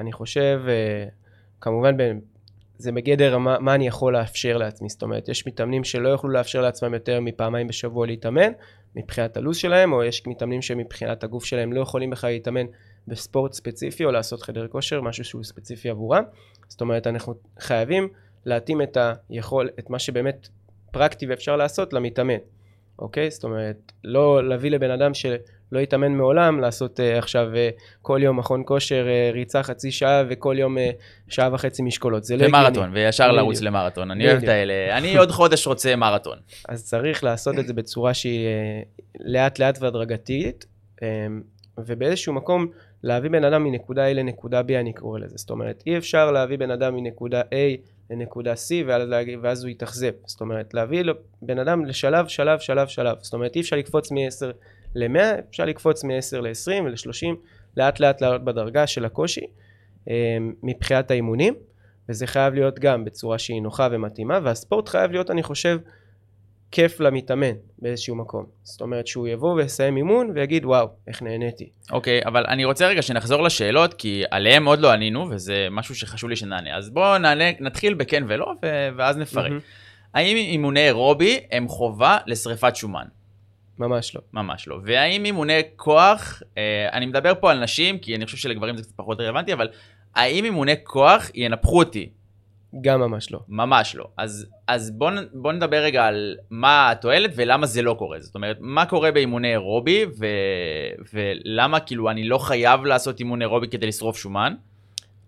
[0.00, 0.62] אני חושב,
[1.60, 1.96] כמובן,
[2.78, 4.88] זה בגדר מה, מה אני יכול לאפשר לעצמי.
[4.88, 8.52] זאת אומרת, יש מתאמנים שלא יוכלו לאפשר לעצמם יותר מפעמיים בשבוע להתאמן,
[8.96, 12.66] מבחינת הלו"ז שלהם, או יש מתאמנים שמבחינת הגוף שלהם לא יכולים בכלל להתאמן
[13.08, 16.24] בספורט ספציפי, או לעשות חדר כושר, משהו שהוא ספציפי עבורם.
[16.68, 18.08] זאת אומרת, אנחנו חייבים
[18.46, 18.96] להתאים את
[19.28, 20.48] היכול, את מה שבאמת
[20.92, 22.38] פרקטי ואפשר לעשות למתאמן.
[22.98, 23.30] אוקיי?
[23.30, 25.36] זאת אומרת, לא להביא לבן אדם שלא
[25.78, 30.56] התאמן מעולם, לעשות uh, עכשיו uh, כל יום מכון כושר, uh, ריצה חצי שעה וכל
[30.58, 30.80] יום uh,
[31.28, 32.24] שעה וחצי משקולות.
[32.24, 32.62] זה לא הגיוני.
[32.62, 33.32] ומרתון, וישר.
[33.32, 34.10] לרוץ למרתון.
[34.10, 34.48] אני אוהב את.
[34.48, 34.98] האלה.
[34.98, 36.38] אני עוד חודש רוצה מרתון.
[36.68, 38.82] אז צריך לעשות את זה בצורה שהיא אה,
[39.20, 40.66] לאט לאט והדרגתית,
[41.02, 41.08] אה,
[41.78, 42.66] ובאיזשהו מקום
[43.02, 45.36] להביא בן אדם מנקודה A לנקודה B אני קורא לזה.
[45.36, 47.54] זאת אומרת, אי אפשר להביא בן אדם מנקודה A
[48.10, 49.08] לנקודה C ואז,
[49.42, 50.12] ואז הוא יתאכזב.
[50.26, 51.02] זאת אומרת, להביא
[51.42, 53.16] בן אדם לשלב, שלב, שלב, שלב.
[53.20, 54.46] זאת אומרת, אי אפשר לקפוץ מ-10
[54.94, 55.18] ל-100,
[55.50, 57.36] אפשר לקפוץ מ-10 ל-20 ול-30,
[57.76, 59.46] לאט לאט לעלות בדרגה של הקושי
[60.10, 61.54] אה, מבחינת האימונים.
[62.08, 65.78] וזה חייב להיות גם בצורה שהיא נוחה ומתאימה, והספורט חייב להיות, אני חושב,
[66.70, 68.46] כיף למתאמן באיזשהו מקום.
[68.62, 71.68] זאת אומרת שהוא יבוא ויסיים אימון ויגיד וואו, איך נהניתי.
[71.90, 76.30] אוקיי, אבל אני רוצה רגע שנחזור לשאלות, כי עליהן עוד לא ענינו, וזה משהו שחשוב
[76.30, 76.76] לי שנענה.
[76.76, 77.18] אז בואו
[77.60, 78.52] נתחיל בכן ולא,
[78.96, 79.44] ואז נפרט.
[79.44, 79.60] מהמם.
[80.14, 83.04] האם אימוני אירובי הם חובה לשריפת שומן?
[83.78, 84.20] ממש לא.
[84.32, 84.78] ממש לא.
[84.84, 88.92] והאם אימוני כוח, אה, אני מדבר פה על נשים, כי אני חושב שלגברים זה קצת
[88.96, 89.68] פחות רלוונטי, אבל
[90.14, 92.10] האם אימוני כוח ינפחו אותי?
[92.80, 93.40] גם ממש לא.
[93.48, 94.08] ממש לא.
[94.16, 98.20] אז, אז בואו בוא נדבר רגע על מה התועלת ולמה זה לא קורה.
[98.20, 100.26] זאת אומרת, מה קורה באימוני אירובי, ו,
[101.12, 104.54] ולמה כאילו אני לא חייב לעשות אימון אירובי כדי לשרוף שומן?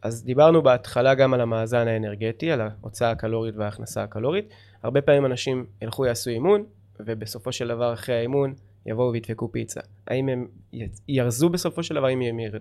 [0.02, 4.54] אז דיברנו בהתחלה גם על המאזן האנרגטי, על ההוצאה הקלורית וההכנסה הקלורית.
[4.82, 6.64] הרבה פעמים אנשים ילכו יעשו אימון,
[7.00, 8.54] ובסופו של דבר אחרי האימון
[8.86, 9.80] יבואו וידפקו פיצה.
[10.08, 10.46] האם הם
[11.08, 12.58] ירזו בסופו של דבר, אם הם יר...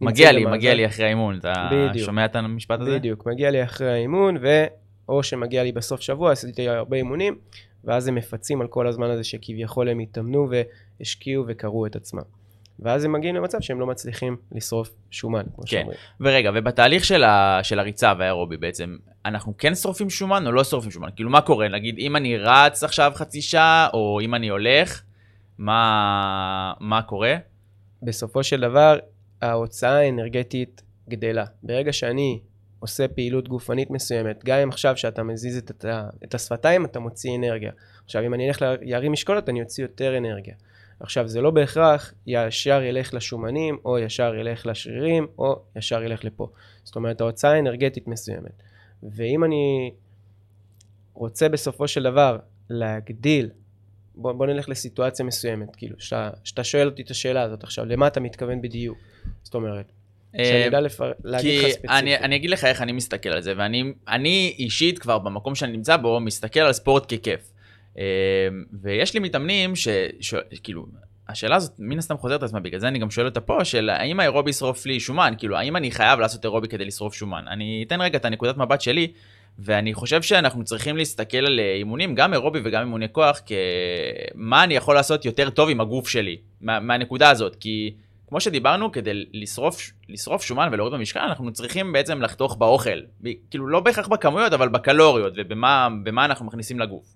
[0.00, 0.44] מגיע לי?
[0.44, 1.38] מגיע לי אחרי האימון.
[1.38, 2.06] אתה בדיוק.
[2.06, 2.98] שומע את המשפט הזה?
[2.98, 4.64] בדיוק, מגיע לי אחרי האימון, ו...
[5.08, 7.38] או שמגיע לי בסוף שבוע, עשיתי הרבה אימונים,
[7.84, 10.48] ואז הם מפצים על כל הזמן הזה שכביכול הם התאמנו
[11.00, 12.22] והשקיעו וקראו את עצמם.
[12.80, 15.66] ואז הם מגיעים למצב שהם לא מצליחים לשרוף שומן, כמו כן.
[15.66, 15.98] שאומרים.
[16.20, 18.96] ורגע, ובתהליך של, ה, של הריצה והאירובי בעצם,
[19.28, 21.08] אנחנו כן שורפים שומן או לא שורפים שומן?
[21.16, 21.68] כאילו, מה קורה?
[21.68, 25.02] נגיד, אם אני רץ עכשיו חצי שעה, או אם אני הולך,
[25.58, 27.34] מה, מה קורה?
[28.02, 28.98] בסופו של דבר,
[29.42, 31.44] ההוצאה האנרגטית גדלה.
[31.62, 32.40] ברגע שאני
[32.80, 35.84] עושה פעילות גופנית מסוימת, גם אם עכשיו שאתה מזיז את, את,
[36.24, 37.72] את השפתיים, אתה מוציא אנרגיה.
[38.04, 40.54] עכשיו, אם אני אלך להרים משקולות, אני אוציא יותר אנרגיה.
[41.00, 46.48] עכשיו, זה לא בהכרח ישר ילך לשומנים, או ישר ילך לשרירים, או ישר ילך לפה.
[46.84, 48.62] זאת אומרת, ההוצאה האנרגטית מסוימת.
[49.02, 49.92] ואם אני
[51.14, 52.38] רוצה בסופו של דבר
[52.70, 53.50] להגדיל,
[54.14, 58.20] בוא, בוא נלך לסיטואציה מסוימת, כאילו, שאתה, שואל אותי את השאלה הזאת עכשיו, למה אתה
[58.20, 58.98] מתכוון בדיוק?
[59.42, 59.92] זאת אומרת,
[60.36, 61.12] שאני יודע לפר...
[61.24, 61.90] להגיד לך ספציפית.
[61.90, 65.72] אני, אני אגיד לך איך אני מסתכל על זה, ואני אני אישית כבר במקום שאני
[65.72, 67.52] נמצא בו, מסתכל על ספורט ככיף.
[67.98, 68.04] אה,
[68.82, 69.88] ויש לי מתאמנים ש...
[71.28, 74.20] השאלה הזאת מן הסתם חוזרת לעצמה, בגלל זה אני גם שואל אותה פה, של האם
[74.20, 75.34] האירובי ישרוף לי שומן?
[75.38, 77.44] כאילו, האם אני חייב לעשות אירובי כדי לשרוף שומן?
[77.50, 79.12] אני אתן רגע את הנקודת מבט שלי,
[79.58, 84.74] ואני חושב שאנחנו צריכים להסתכל על אה, אימונים, גם אירובי וגם אימוני כוח, כמה אני
[84.74, 87.94] יכול לעשות יותר טוב עם הגוף שלי, מה, מהנקודה הזאת, כי
[88.28, 93.00] כמו שדיברנו, כדי לשרוף, לשרוף שומן ולהוריד במשקל, אנחנו צריכים בעצם לחתוך באוכל.
[93.50, 97.14] כאילו, לא בהכרח בכמויות, אבל בקלוריות, ובמה במה אנחנו מכניסים לגוף.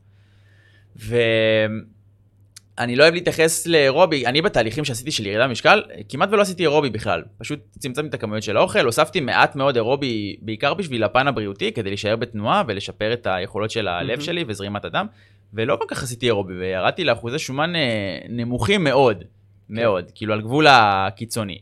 [2.78, 6.90] ואני לא אוהב להתייחס לאירובי, אני בתהליכים שעשיתי של ירידה במשקל, כמעט ולא עשיתי אירובי
[6.90, 7.22] בכלל.
[7.38, 11.90] פשוט צמצמתי את הכמויות של האוכל, הוספתי מעט מאוד אירובי, בעיקר בשביל הפן הבריאותי, כדי
[11.90, 14.20] להישאר בתנועה ולשפר את היכולות של הלב מהמם.
[14.20, 15.06] שלי וזרימת הדם,
[15.54, 19.24] ולא כל כך עשיתי אירובי, וירדתי לאחוזי שומן אה, נמוכים מאוד,
[19.70, 21.58] מאוד, כאילו על גבול הקיצוני.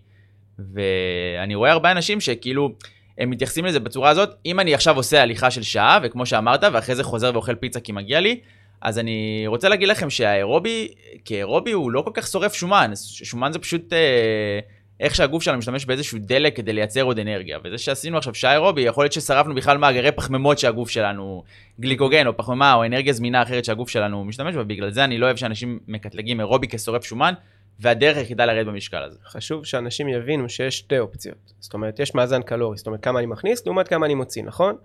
[0.59, 2.73] ואני רואה הרבה אנשים שכאילו,
[3.19, 6.95] הם מתייחסים לזה בצורה הזאת, אם אני עכשיו עושה הליכה של שעה, וכמו שאמרת, ואחרי
[6.95, 8.41] זה חוזר ואוכל פיצה כי מגיע לי,
[8.83, 10.89] אז אני רוצה להגיד לכם שהאירובי,
[11.25, 14.61] כאירובי הוא לא כל כך שורף שומן, שומן זה פשוט אה,
[15.01, 17.59] איך שהגוף שלנו משתמש באיזשהו דלק כדי לייצר עוד אנרגיה.
[17.65, 21.43] וזה שעשינו עכשיו שעה אירובי, יכול להיות ששרפנו בכלל מאגרי פחמימות שהגוף שלנו,
[21.81, 25.27] גליקוגן או פחמימה או אנרגיה זמינה אחרת שהגוף שלנו משתמש בה, ובגלל זה אני לא
[25.27, 27.35] אוהב שאנשים מקטלגים אירובי כשורף שומן,
[27.81, 29.19] והדרך היחידה לרדת במשקל הזה.
[29.27, 31.53] חשוב שאנשים יבינו שיש שתי אופציות.
[31.61, 34.77] זאת אומרת, יש מאזן קלורי, זאת אומרת, כמה אני מכניס לעומת כמה אני מוציא, נכון?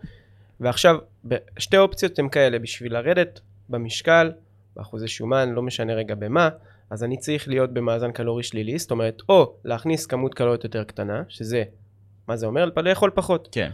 [0.60, 0.96] ועכשיו,
[1.58, 4.32] שתי אופציות הן כאלה, בשביל לרדת במשקל,
[4.76, 6.50] באחוזי שומן, לא משנה רגע במה,
[6.90, 11.24] אז אני צריך להיות במאזן קלורי שלילי, זאת אומרת, או להכניס כמות קלוריות יותר קטנה,
[11.30, 11.64] שזה,
[12.28, 12.70] מה זה אומר?
[12.76, 13.50] לאכול פחות.
[13.52, 13.70] כן.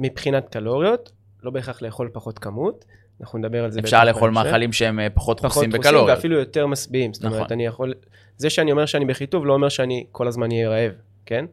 [0.00, 2.84] מבחינת קלוריות, לא בהכרח לאכול פחות כמות,
[3.20, 4.30] אנחנו נדבר על זה אפשר לאכול.
[4.30, 6.16] מאכלים שהם אה, פחות פחות דחוסים דחוסים בקלוריות.
[6.16, 7.14] ואפילו יותר משביעים.
[7.14, 7.52] זאת אומרת, נכון.
[7.52, 7.94] אני יכול...
[8.36, 10.92] זה שאני אומר שאני בחיטוב לא אומר שאני כל הזמן אהיה רעב,
[11.26, 11.44] כן?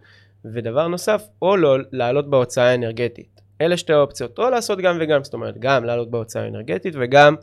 [0.53, 3.41] ודבר נוסף, או לא לעלות בהוצאה האנרגטית.
[3.61, 7.35] אלה שתי האופציות, או לעשות גם וגם, זאת אומרת, גם לעלות בהוצאה האנרגטית וגם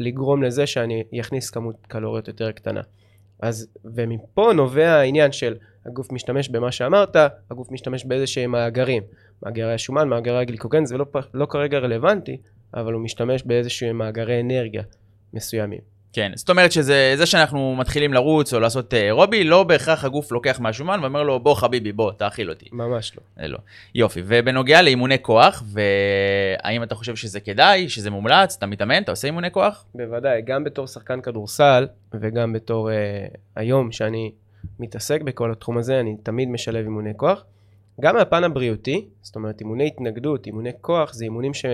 [0.00, 2.80] לגרום לזה שאני אכניס כמות קלוריות יותר קטנה.
[3.40, 5.54] אז, ומפה נובע העניין של
[5.86, 7.16] הגוף משתמש במה שאמרת,
[7.50, 9.02] הגוף משתמש באיזה שהם מאגרים.
[9.42, 12.36] מאגרי השומן, מאגרי הגליקוגן, זה לא, לא כרגע רלוונטי,
[12.74, 14.82] אבל הוא משתמש באיזה שהם מאגרי אנרגיה
[15.34, 15.91] מסוימים.
[16.12, 20.60] כן, זאת אומרת שזה זה שאנחנו מתחילים לרוץ או לעשות אירובי, לא בהכרח הגוף לוקח
[20.60, 22.66] מהשומן ואומר לו, בוא חביבי, בוא, תאכיל אותי.
[22.72, 23.48] ממש לא.
[23.48, 23.58] לא.
[23.94, 29.26] יופי, ובנוגע לאימוני כוח, והאם אתה חושב שזה כדאי, שזה מומלץ, אתה מתאמן, אתה עושה
[29.26, 29.84] אימוני כוח?
[29.94, 34.32] בוודאי, גם בתור שחקן כדורסל, וגם בתור אה, היום שאני
[34.80, 37.44] מתעסק בכל התחום הזה, אני תמיד משלב אימוני כוח.
[38.00, 41.64] גם מהפן הבריאותי, זאת אומרת אימוני התנגדות, אימוני כוח, זה אימונים ש...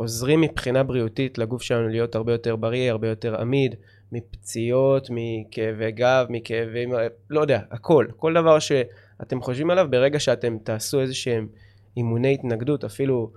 [0.00, 3.74] עוזרים מבחינה בריאותית לגוף שלנו להיות הרבה יותר בריא, הרבה יותר עמיד,
[4.12, 6.86] מפציעות, מכאבי גב, מכאבי,
[7.30, 8.06] לא יודע, הכל.
[8.16, 11.48] כל דבר שאתם חושבים עליו, ברגע שאתם תעשו איזה שהם
[11.96, 13.30] אימוני התנגדות, אפילו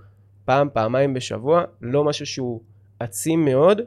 [0.44, 2.60] פעם, פעמיים בשבוע, לא משהו שהוא
[3.00, 3.80] עצים מאוד,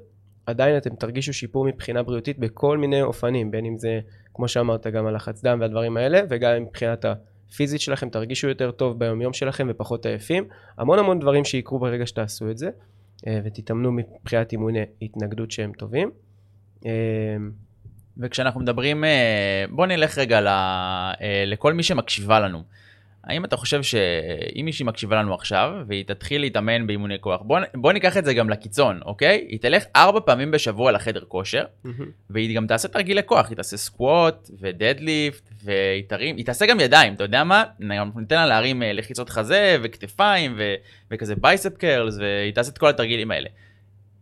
[0.46, 4.00] עדיין אתם תרגישו שיפור מבחינה בריאותית בכל מיני אופנים, בין אם זה,
[4.34, 7.13] כמו שאמרת, גם הלחץ דם והדברים האלה, וגם מבחינת ה...
[7.56, 10.48] פיזית שלכם, תרגישו יותר טוב ביומיום שלכם ופחות עייפים.
[10.78, 12.70] המון המון דברים שיקרו ברגע שתעשו את זה,
[13.28, 16.12] אה, ותתאמנו מבחינת אימוני התנגדות שהם טובים.
[16.86, 16.92] אה,
[18.18, 20.40] וכשאנחנו מדברים, אה, בואו נלך רגע
[21.46, 22.64] לכל מי שמקשיבה לנו.
[23.28, 27.94] האם אתה חושב שאם מישהי מקשיבה לנו עכשיו, והיא תתחיל להתאמן באימוני כוח, בוא, בוא
[27.94, 29.46] ניקח את זה גם לקיצון, אוקיי?
[29.50, 31.90] היא תלך ארבע פעמים בשבוע לחדר כושר, mm-hmm.
[32.30, 36.80] והיא גם תעשה תרגילי כוח, היא תעשה squat ו deadlift, והיא תרים, היא תעשה גם
[36.80, 37.63] ידיים, אתה יודע מה?
[38.16, 40.74] ניתן לה להרים אה, לחיצות חזה וכתפיים ו,
[41.12, 43.50] וכזה bicep curls, והיא תעשה את כל התרגילים האלה.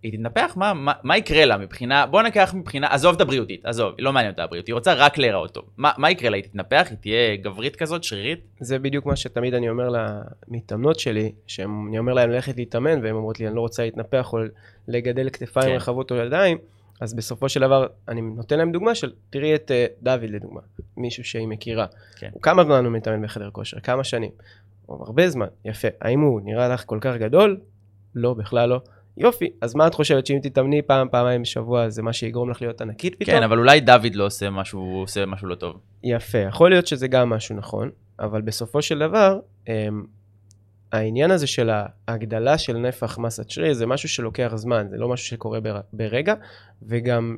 [0.06, 3.94] היא תתנפח, מה, מה, מה יקרה לה מבחינה, בוא ניקח מבחינה, עזוב את הבריאותית, עזוב,
[4.00, 5.66] לא מעניין אותה הבריאות, היא רוצה רק להיראות טוב.
[5.78, 6.36] מה, מה יקרה לה?
[6.36, 6.88] היא תתנפח?
[6.90, 8.40] היא תהיה גברית כזאת, שרירית?
[8.60, 13.40] זה בדיוק מה שתמיד אני אומר למתאמנות שלי, שאני אומר להם ללכת להתאמן, והן אומרות
[13.40, 14.38] לי, אני לא רוצה להתנפח או
[14.88, 15.76] לגדל כתפיים כן.
[15.76, 16.58] רחבות או ידיים,
[17.02, 20.62] אז בסופו של דבר, אני נותן להם דוגמה של, תראי את uh, דוד לדוגמה,
[20.98, 21.86] מישהו שהיא מכירה.
[22.16, 22.30] כן.
[22.42, 23.80] כמה זמן הוא מתאמן בחדר כושר?
[23.80, 24.32] כמה שנים?
[24.90, 25.88] הרבה זמן, יפה.
[26.02, 27.60] האם הוא נראה לך כל כך גדול?
[28.16, 28.82] לא, בכלל לא.
[29.18, 32.82] יופי, אז מה את חושבת שאם תתאמני פעם, פעמיים בשבוע, זה מה שיגרום לך להיות
[32.82, 33.38] ענקית פתאום?
[33.38, 35.80] כן, אבל אולי דוד לא עושה משהו, הוא עושה משהו לא טוב.
[36.04, 40.06] יפה, יכול להיות שזה גם משהו נכון, אבל בסופו של דבר, הם,
[40.92, 41.70] העניין הזה של
[42.08, 46.34] ההגדלה של נפח מסת שריר זה משהו שלוקח זמן, זה לא משהו שקורה בר, ברגע,
[46.82, 47.38] וגם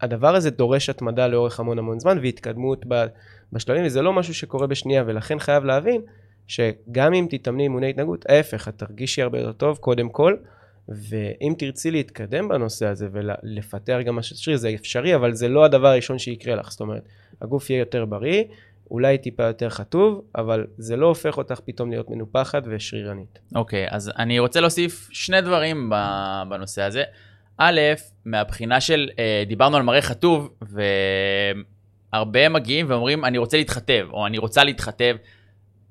[0.00, 2.86] הדבר הזה דורש התמדה לאורך המון המון זמן והתקדמות
[3.52, 6.02] בשלבים, וזה לא משהו שקורה בשנייה, ולכן חייב להבין
[6.46, 10.36] שגם אם תתאמני אימוני התנהגות, ההפך, את תרגישי הרבה יותר טוב קודם כל,
[10.88, 15.88] ואם תרצי להתקדם בנושא הזה ולפתח גם משהו שריר, זה אפשרי, אבל זה לא הדבר
[15.88, 17.08] הראשון שיקרה לך, זאת אומרת,
[17.42, 18.44] הגוף יהיה יותר בריא,
[18.90, 23.38] אולי טיפה יותר חטוב, אבל זה לא הופך אותך פתאום להיות מנופחת ושרירנית.
[23.54, 25.90] אוקיי, okay, אז אני רוצה להוסיף שני דברים
[26.48, 27.02] בנושא הזה.
[27.58, 27.80] א',
[28.24, 30.50] מהבחינה של, אה, דיברנו על מראה חטוב,
[32.12, 35.16] והרבה מגיעים ואומרים, אני רוצה להתחתב, או אני רוצה להתחתב.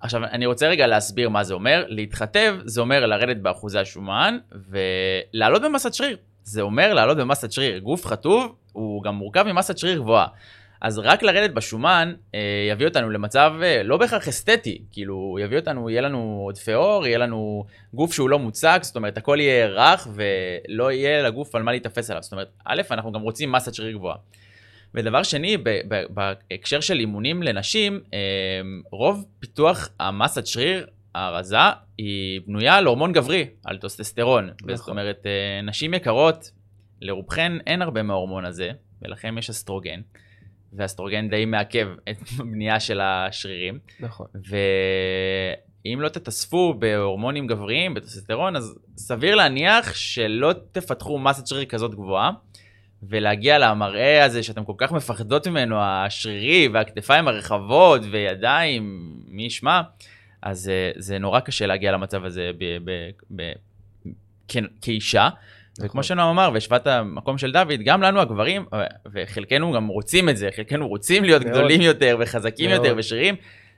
[0.02, 1.86] עכשיו, אני רוצה רגע להסביר מה זה אומר.
[1.88, 4.38] להתחתב, זה אומר לרדת באחוזי השומן,
[4.70, 6.18] ולעלות במסת שריר.
[6.44, 7.80] זה אומר לעלות במסת שריר.
[7.80, 10.28] גוף חטוב, הוא גם מורכב ממסת שריר גבוהה.
[10.82, 12.40] אז רק לרדת בשומן אה,
[12.72, 17.18] יביא אותנו למצב אה, לא בהכרח אסתטי, כאילו יביא אותנו, יהיה לנו עודפי עור, יהיה
[17.18, 21.72] לנו גוף שהוא לא מוצג, זאת אומרת הכל יהיה רך ולא יהיה לגוף על מה
[21.72, 22.24] להיתפס עליו.
[22.24, 24.16] זאת אומרת, א', אנחנו גם רוצים מסת שריר גבוהה.
[24.95, 25.58] ודבר שני,
[26.10, 28.19] בהקשר של אימונים לנשים, אה,
[28.91, 31.58] רוב פיתוח המסת שריר, הרזה,
[31.97, 34.49] היא בנויה על הורמון גברי, על טוסטסטרון.
[34.62, 34.75] נכון.
[34.75, 36.51] זאת אומרת, אה, נשים יקרות,
[37.01, 40.01] לרובכן אין הרבה מההורמון הזה, ולכן יש אסטרוגן.
[40.73, 43.80] ואסטרוגן די מעכב את הבנייה של השרירים.
[43.99, 44.27] נכון.
[44.49, 52.32] ואם לא תתאספו בהורמונים גבריים, בטוסטרון, אז סביר להניח שלא תפתחו מסת שריר כזאת גבוהה.
[53.04, 59.82] ולהגיע למראה הזה שאתם כל כך מפחדות ממנו, השרירי והכתפיים הרחבות וידיים, מי ישמע,
[60.42, 63.54] אז uh, זה נורא קשה להגיע למצב הזה ב- ב- ב-
[64.48, 65.30] כ- כאישה.
[65.74, 65.86] נכון.
[65.86, 68.66] וכמו שנועם אמר, והשוואת המקום של דוד, גם לנו הגברים,
[69.14, 71.54] וחלקנו גם רוצים את זה, חלקנו רוצים להיות מאוד.
[71.54, 72.86] גדולים יותר וחזקים מאוד.
[72.86, 73.36] יותר ושרירים,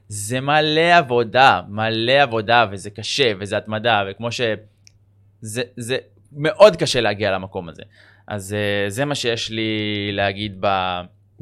[0.07, 4.41] זה מלא עבודה, מלא עבודה, וזה קשה, וזה התמדה, וכמו ש...
[5.41, 5.97] זה, זה
[6.31, 7.83] מאוד קשה להגיע למקום הזה.
[8.27, 10.67] אז uh, זה מה שיש לי להגיד ב...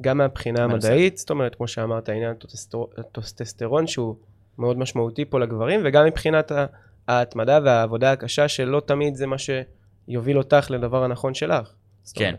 [0.01, 2.33] גם מהבחינה המדעית, זאת אומרת, כמו שאמרת, העניין
[2.97, 4.15] הטוסטסטרון שהוא
[4.57, 6.51] מאוד משמעותי פה לגברים, וגם מבחינת
[7.07, 11.73] ההתמדה והעבודה הקשה, שלא תמיד זה מה שיוביל אותך לדבר הנכון שלך.
[12.13, 12.35] כן.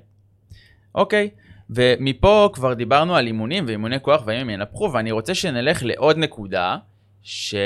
[0.94, 1.30] אוקיי,
[1.70, 6.76] ומפה כבר דיברנו על אימונים ואימוני כוח והאם הם ינפחו, ואני רוצה שנלך לעוד נקודה,
[7.22, 7.58] שא',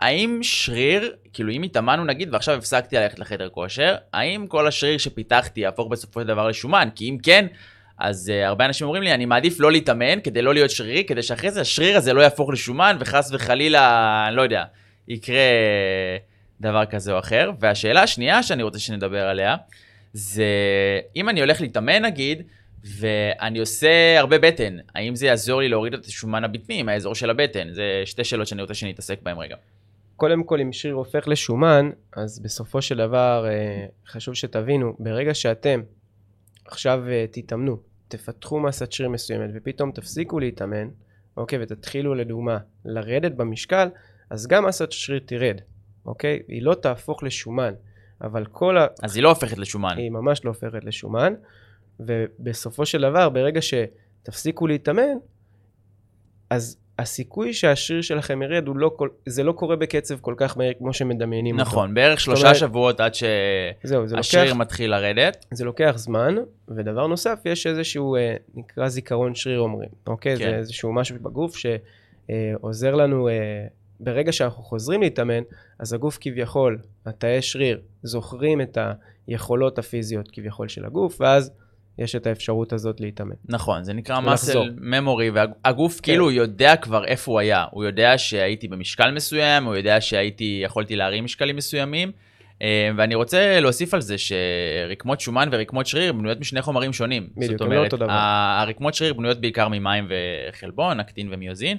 [0.00, 5.60] האם שריר, כאילו אם התאמנו נגיד ועכשיו הפסקתי ללכת לחדר כושר, האם כל השריר שפיתחתי
[5.60, 6.88] יהפוך בסופו של דבר לשומן?
[6.94, 7.46] כי אם כן,
[7.98, 11.22] אז uh, הרבה אנשים אומרים לי, אני מעדיף לא להתאמן כדי לא להיות שרירי, כדי
[11.22, 14.64] שאחרי זה השריר הזה לא יהפוך לשומן, וחס וחלילה, אני לא יודע,
[15.08, 15.36] יקרה
[16.60, 17.50] דבר כזה או אחר.
[17.60, 19.56] והשאלה השנייה שאני רוצה שנדבר עליה,
[20.12, 20.44] זה
[21.16, 22.42] אם אני הולך להתאמן נגיד,
[22.84, 27.68] ואני עושה הרבה בטן, האם זה יעזור לי להוריד את השומן הבטני מהאזור של הבטן?
[27.72, 29.56] זה שתי שאלות שאני רוצה שנתעסק בהן רגע.
[30.16, 35.80] קודם כל, אם שריר הופך לשומן, אז בסופו של דבר אה, חשוב שתבינו, ברגע שאתם
[36.64, 37.76] עכשיו אה, תתאמנו,
[38.08, 40.88] תפתחו מסת שריר מסוימת ופתאום תפסיקו להתאמן,
[41.36, 43.88] אוקיי, ותתחילו לדוגמה לרדת במשקל,
[44.30, 45.60] אז גם מסת שריר תרד,
[46.06, 46.42] אוקיי?
[46.48, 47.74] היא לא תהפוך לשומן,
[48.20, 48.86] אבל כל ה...
[49.02, 49.96] אז היא לא הופכת לשומן.
[49.96, 51.34] היא ממש לא הופכת לשומן,
[52.00, 55.16] ובסופו של דבר, ברגע שתפסיקו להתאמן,
[56.50, 60.92] אז הסיכוי שהשריר שלכם ירד, לא כל, זה לא קורה בקצב כל כך מהר כמו
[60.92, 61.76] שמדמיינים נכון, אותו.
[61.76, 65.46] נכון, בערך שלושה אומרת, שבועות עד שהשריר מתחיל לרדת.
[65.50, 66.34] זה לוקח זמן,
[66.68, 70.36] ודבר נוסף, יש איזשהו, אה, נקרא זיכרון שריר אומרים, אוקיי?
[70.36, 70.44] כן.
[70.44, 73.66] זה איזשהו משהו בגוף שעוזר לנו, אה,
[74.00, 75.42] ברגע שאנחנו חוזרים להתאמן,
[75.78, 78.78] אז הגוף כביכול, התאי שריר, זוכרים את
[79.26, 81.50] היכולות הפיזיות כביכול של הגוף, ואז
[81.98, 83.34] יש את האפשרות הזאת להתאמן.
[83.48, 86.02] נכון, זה נקרא מסל ממורי, והגוף כן.
[86.02, 87.64] כאילו יודע כבר איפה הוא היה.
[87.70, 92.12] הוא יודע שהייתי במשקל מסוים, הוא יודע שהייתי, יכולתי להרים משקלים מסוימים.
[92.62, 97.28] אה, ואני רוצה להוסיף על זה שרקמות שומן ורקמות שריר בנויות משני חומרים שונים.
[97.36, 98.12] בדיוק, הם לא אותו דבר.
[98.12, 100.08] הרקמות שריר בנויות בעיקר ממים
[100.50, 101.76] וחלבון, אקטין ומיוזין.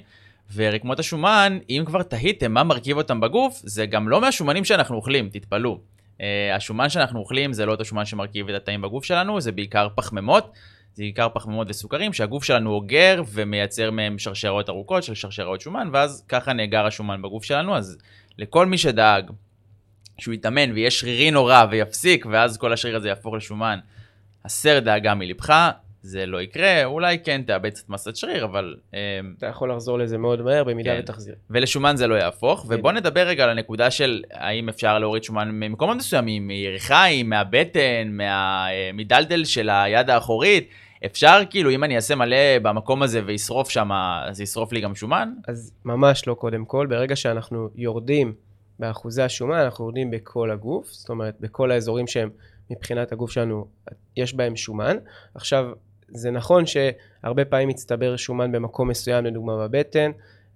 [0.54, 5.28] ורקמות השומן, אם כבר תהיתם מה מרכיב אותם בגוף, זה גם לא מהשומנים שאנחנו אוכלים,
[5.28, 5.78] תתפלאו.
[6.18, 6.22] Uh,
[6.56, 10.52] השומן שאנחנו אוכלים זה לא אותו שומן שמרכיב את התאים בגוף שלנו, זה בעיקר פחמימות,
[10.94, 16.24] זה בעיקר פחמימות וסוכרים שהגוף שלנו אוגר ומייצר מהם שרשרות ארוכות של שרשרות שומן, ואז
[16.28, 17.98] ככה נאגר השומן בגוף שלנו, אז
[18.38, 19.30] לכל מי שדאג
[20.18, 23.78] שהוא יתאמן ויהיה שרירי נורא ויפסיק, ואז כל השריר הזה יהפוך לשומן,
[24.44, 25.70] הסר דאגה מלבך,
[26.06, 28.76] זה לא יקרה, אולי כן תאבד קצת מסת שריר, אבל...
[28.94, 28.98] אמ,
[29.38, 31.00] אתה יכול לחזור לזה מאוד מהר במידה כן.
[31.00, 31.34] ותחזיר.
[31.50, 35.96] ולשומן זה לא יהפוך, ובוא נדבר רגע על הנקודה של האם אפשר להוריד שומן ממקומות
[35.96, 38.66] מסוימים, מירכיים, מהבטן, מה...
[38.70, 40.68] אה, של היד האחורית.
[41.06, 43.90] אפשר כאילו, אם אני אעשה מלא במקום הזה וישרוף שם,
[44.28, 45.32] אז ישרוף לי גם שומן?
[45.48, 48.34] אז ממש לא קודם כל, ברגע שאנחנו יורדים
[48.78, 52.30] באחוזי השומן, אנחנו יורדים בכל הגוף, זאת אומרת, בכל האזורים שהם
[52.70, 53.66] מבחינת הגוף שלנו,
[54.16, 54.96] יש בהם שומן.
[55.34, 55.66] עכשיו,
[56.08, 60.10] זה נכון שהרבה פעמים מצטבר שומן במקום מסוים, לדוגמה בבטן,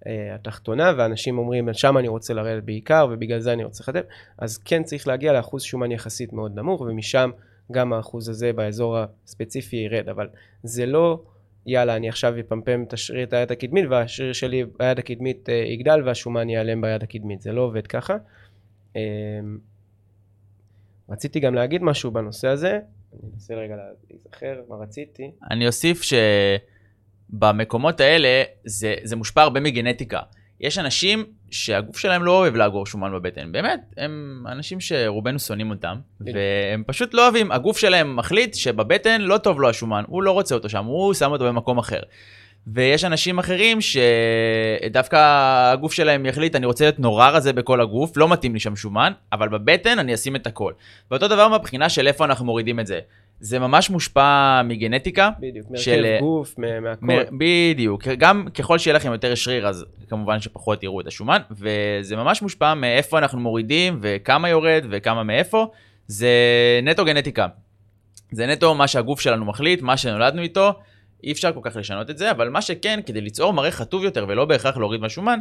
[0.07, 4.03] אה, התחתונה, ואנשים אומרים, שם אני רוצה לרדת בעיקר, ובגלל זה אני רוצה לחטף,
[4.37, 7.29] אז כן צריך להגיע לאחוז שומן יחסית מאוד נמוך, ומשם
[7.71, 10.29] גם האחוז הזה באזור הספציפי ירד, אבל
[10.63, 11.21] זה לא,
[11.65, 16.01] יאללה, אני עכשיו אפמפם את השריר את היד הקדמית, והשריר שלי ביד הקדמית אה, יגדל,
[16.05, 18.17] והשומן ייעלם ביד הקדמית, זה לא עובד ככה.
[18.95, 19.01] אה,
[21.09, 22.79] רציתי גם להגיד משהו בנושא הזה,
[23.13, 23.75] אני אנסה רגע
[24.09, 25.31] להיזכר מה רציתי.
[25.51, 26.01] אני אוסיף
[27.31, 30.19] שבמקומות האלה זה, זה מושפע הרבה מגנטיקה.
[30.59, 35.97] יש אנשים שהגוף שלהם לא אוהב לאגור שומן בבטן, באמת, הם אנשים שרובנו שונאים אותם,
[36.19, 40.55] והם פשוט לא אוהבים, הגוף שלהם מחליט שבבטן לא טוב לו השומן, הוא לא רוצה
[40.55, 41.99] אותו שם, הוא שם אותו במקום אחר.
[42.67, 45.17] ויש אנשים אחרים שדווקא
[45.73, 49.11] הגוף שלהם יחליט, אני רוצה להיות נורא רזה בכל הגוף, לא מתאים לי שם שומן,
[49.33, 50.73] אבל בבטן אני אשים את הכל.
[51.11, 52.99] ואותו דבר מהבחינה של איפה אנחנו מורידים את זה.
[53.39, 55.29] זה ממש מושפע מגנטיקה.
[55.39, 55.81] בדיוק, מרכב
[56.19, 57.05] גוף, מהכל.
[57.05, 62.15] מ- בדיוק, גם ככל שיהיה לכם יותר שריר, אז כמובן שפחות יראו את השומן, וזה
[62.15, 65.67] ממש מושפע מאיפה אנחנו מורידים, וכמה יורד, וכמה מאיפה.
[66.07, 66.29] זה
[66.83, 67.47] נטו גנטיקה.
[68.31, 70.73] זה נטו מה שהגוף שלנו מחליט, מה שנולדנו איתו.
[71.23, 74.25] אי אפשר כל כך לשנות את זה, אבל מה שכן, כדי ליצור מראה חטוב יותר
[74.27, 75.39] ולא בהכרח להוריד מהשומן,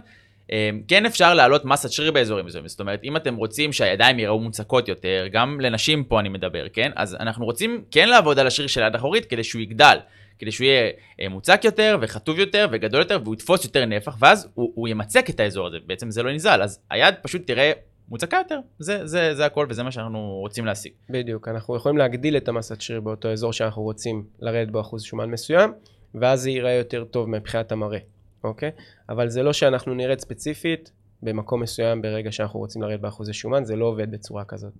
[0.53, 2.69] אה, כן אפשר להעלות מסת שריר באזורים מסוימים.
[2.69, 6.91] זאת אומרת, אם אתם רוצים שהידיים יראו מוצקות יותר, גם לנשים פה אני מדבר, כן?
[6.97, 9.99] אז אנחנו רוצים כן לעבוד על השריר של היד האחורית כדי שהוא יגדל.
[10.39, 10.91] כדי שהוא יהיה
[11.21, 15.31] אה, מוצק יותר וחטוב יותר וגדול יותר והוא יתפוס יותר נפח ואז הוא, הוא ימצק
[15.31, 17.73] את האזור הזה, בעצם זה לא נזל, אז היד פשוט תראה
[18.11, 20.93] מוצקה יותר, זה, זה, זה הכל וזה מה שאנחנו רוצים להשיג.
[21.11, 25.31] בדיוק, אנחנו יכולים להגדיל את המסת שריר באותו אזור שאנחנו רוצים לרדת בו אחוז שומן
[25.31, 25.73] מסוים,
[26.15, 27.99] ואז זה ייראה יותר טוב מבחינת המראה,
[28.45, 28.71] אוקיי?
[29.09, 30.93] אבל זה לא שאנחנו נרד ספציפית
[31.23, 34.73] במקום מסוים ברגע שאנחנו רוצים לרדת באחוזי שומן, זה לא עובד בצורה כזאת.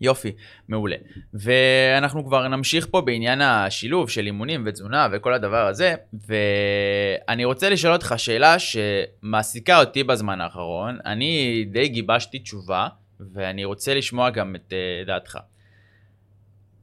[0.00, 0.32] יופי,
[0.68, 0.96] מעולה.
[1.34, 5.94] ואנחנו כבר נמשיך פה בעניין השילוב של אימונים ותזונה וכל הדבר הזה,
[6.28, 10.98] ואני רוצה לשאול אותך שאלה שמעסיקה אותי בזמן האחרון.
[11.06, 12.88] אני די גיבשתי תשובה,
[13.32, 15.38] ואני רוצה לשמוע גם את uh, דעתך.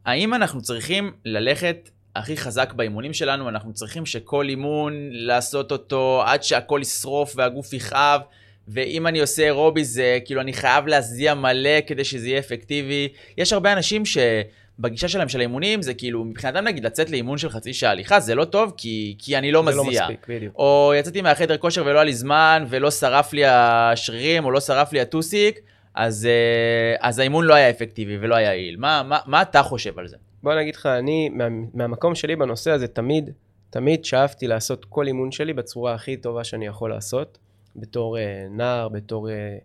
[0.05, 6.43] האם אנחנו צריכים ללכת הכי חזק באימונים שלנו, אנחנו צריכים שכל אימון לעשות אותו עד
[6.43, 8.21] שהכל ישרוף והגוף יכאב,
[8.67, 13.07] ואם אני עושה אירובי זה כאילו אני חייב להזיע מלא כדי שזה יהיה אפקטיבי.
[13.37, 17.73] יש הרבה אנשים שבגישה שלהם של האימונים זה כאילו מבחינתם נגיד לצאת לאימון של חצי
[17.73, 20.01] שעה הליכה זה לא טוב כי, כי אני לא זה מזיע.
[20.01, 20.55] לא מספיק, בדיוק.
[20.55, 24.93] או יצאתי מהחדר כושר ולא היה לי זמן ולא שרף לי השרירים או לא שרף
[24.93, 25.59] לי הטוסיק,
[25.95, 28.75] אז, אה, אז האימון לא היה אפקטיבי ולא היה יעיל.
[28.77, 30.17] מה, מה, מה אתה חושב על זה?
[30.43, 33.29] בוא נגיד לך, אני, מה, מהמקום שלי בנושא הזה, תמיד,
[33.69, 37.37] תמיד שאפתי לעשות כל אימון שלי בצורה הכי טובה שאני יכול לעשות,
[37.77, 39.57] בתור אה, נער, בתור, אה,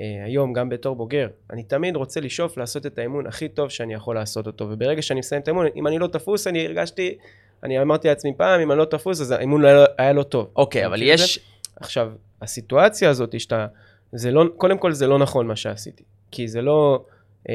[0.00, 1.28] אה, היום, גם בתור בוגר.
[1.50, 5.18] אני תמיד רוצה לשאוף לעשות את האימון הכי טוב שאני יכול לעשות אותו, וברגע שאני
[5.18, 7.18] מסיים את האימון, אם אני לא תפוס, אני הרגשתי,
[7.62, 10.50] אני אמרתי לעצמי פעם, אם אני לא תפוס, אז האימון לא היה, היה לא טוב.
[10.56, 11.40] אוקיי, אבל יש...
[11.80, 12.12] עכשיו,
[12.42, 13.66] הסיטואציה הזאת שאתה,
[14.12, 17.04] זה לא, קודם כל זה לא נכון מה שעשיתי, כי זה לא,
[17.48, 17.54] אה,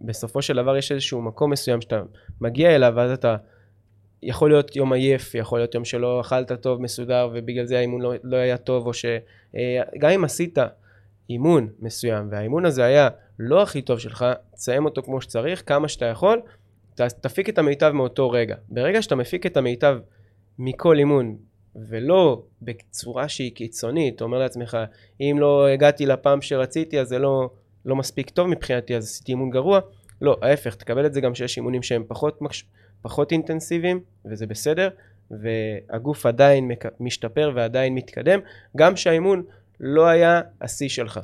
[0.00, 2.02] בסופו של דבר יש איזשהו מקום מסוים שאתה
[2.40, 3.36] מגיע אליו, ואז אתה,
[4.22, 8.12] יכול להיות יום עייף, יכול להיות יום שלא אכלת טוב, מסודר, ובגלל זה האימון לא,
[8.22, 10.58] לא היה טוב, או שגם אם עשית
[11.30, 13.08] אימון מסוים, והאימון הזה היה
[13.38, 16.40] לא הכי טוב שלך, תסיים אותו כמו שצריך, כמה שאתה יכול,
[16.94, 18.56] תפיק את המיטב מאותו רגע.
[18.68, 19.98] ברגע שאתה מפיק את המיטב
[20.58, 21.36] מכל אימון,
[21.88, 24.78] ולא בצורה שהיא קיצונית, אתה אומר לעצמך,
[25.20, 27.50] אם לא הגעתי לפעם שרציתי, אז זה לא,
[27.84, 29.80] לא מספיק טוב מבחינתי, אז עשיתי אימון גרוע.
[30.22, 32.64] לא, ההפך, תקבל את זה גם שיש אימונים שהם פחות, מקש...
[33.02, 34.88] פחות אינטנסיביים, וזה בסדר,
[35.30, 36.70] והגוף עדיין.
[37.00, 38.40] משתפר ועדיין מתקדם,
[38.76, 39.42] גם שהאימון
[39.80, 41.20] לא היה השיא שלך,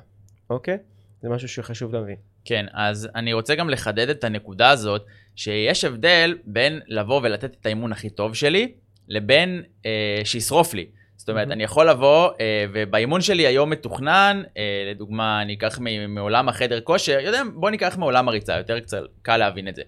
[0.51, 0.79] אוקיי?
[1.22, 2.16] זה משהו שחשוב להבין.
[2.45, 5.05] כן, אז אני רוצה גם לחדד את הנקודה הזאת,
[5.37, 8.72] שיש הבדל בין לבוא ולתת את האימון הכי טוב שלי,
[9.09, 10.87] לבין אה, שישרוף לי.
[11.16, 11.53] זאת אומרת, מהמם.
[11.53, 17.18] אני יכול לבוא, אה, ובאימון שלי היום מתוכנן, אה, לדוגמה, אני אקח מעולם החדר כושר,
[17.20, 19.83] יודע, בוא ניקח מעולם הריצה, יותר קצת קל להבין את זה.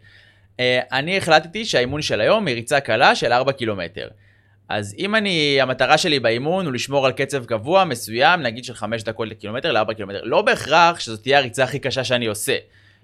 [0.60, 4.08] אה, אני החלטתי שהאימון של היום היא ריצה קלה של 4 קילומטר.
[4.68, 9.02] אז אם אני, המטרה שלי באימון הוא לשמור על קצב קבוע מסוים, נגיד של 5
[9.02, 12.56] דקות לקילומטר ל-4 קילומטר, לא בהכרח שזאת תהיה הריצה הכי קשה שאני עושה.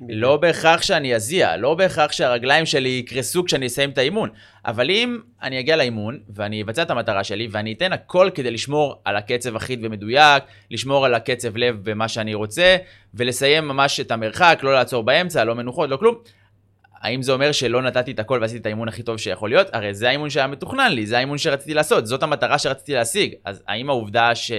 [0.08, 4.28] לא בהכרח שאני אזיע, לא בהכרח שהרגליים שלי יקרסו כשאני אסיים את האימון.
[4.66, 9.02] אבל אם אני אגיע לאימון ואני אבצע את המטרה שלי ואני אתן הכל כדי לשמור
[9.04, 12.76] על הקצב אחיד ומדויק, לשמור על הקצב לב במה שאני רוצה,
[13.14, 16.14] ולסיים ממש את המרחק, לא לעצור באמצע, לא מנוחות, לא כלום.
[17.04, 19.66] האם זה אומר שלא נתתי את הכל ועשיתי את האימון הכי טוב שיכול להיות?
[19.72, 23.34] הרי זה האימון שהיה מתוכנן לי, זה האימון שרציתי לעשות, זאת המטרה שרציתי להשיג.
[23.44, 24.52] אז האם העובדה ש...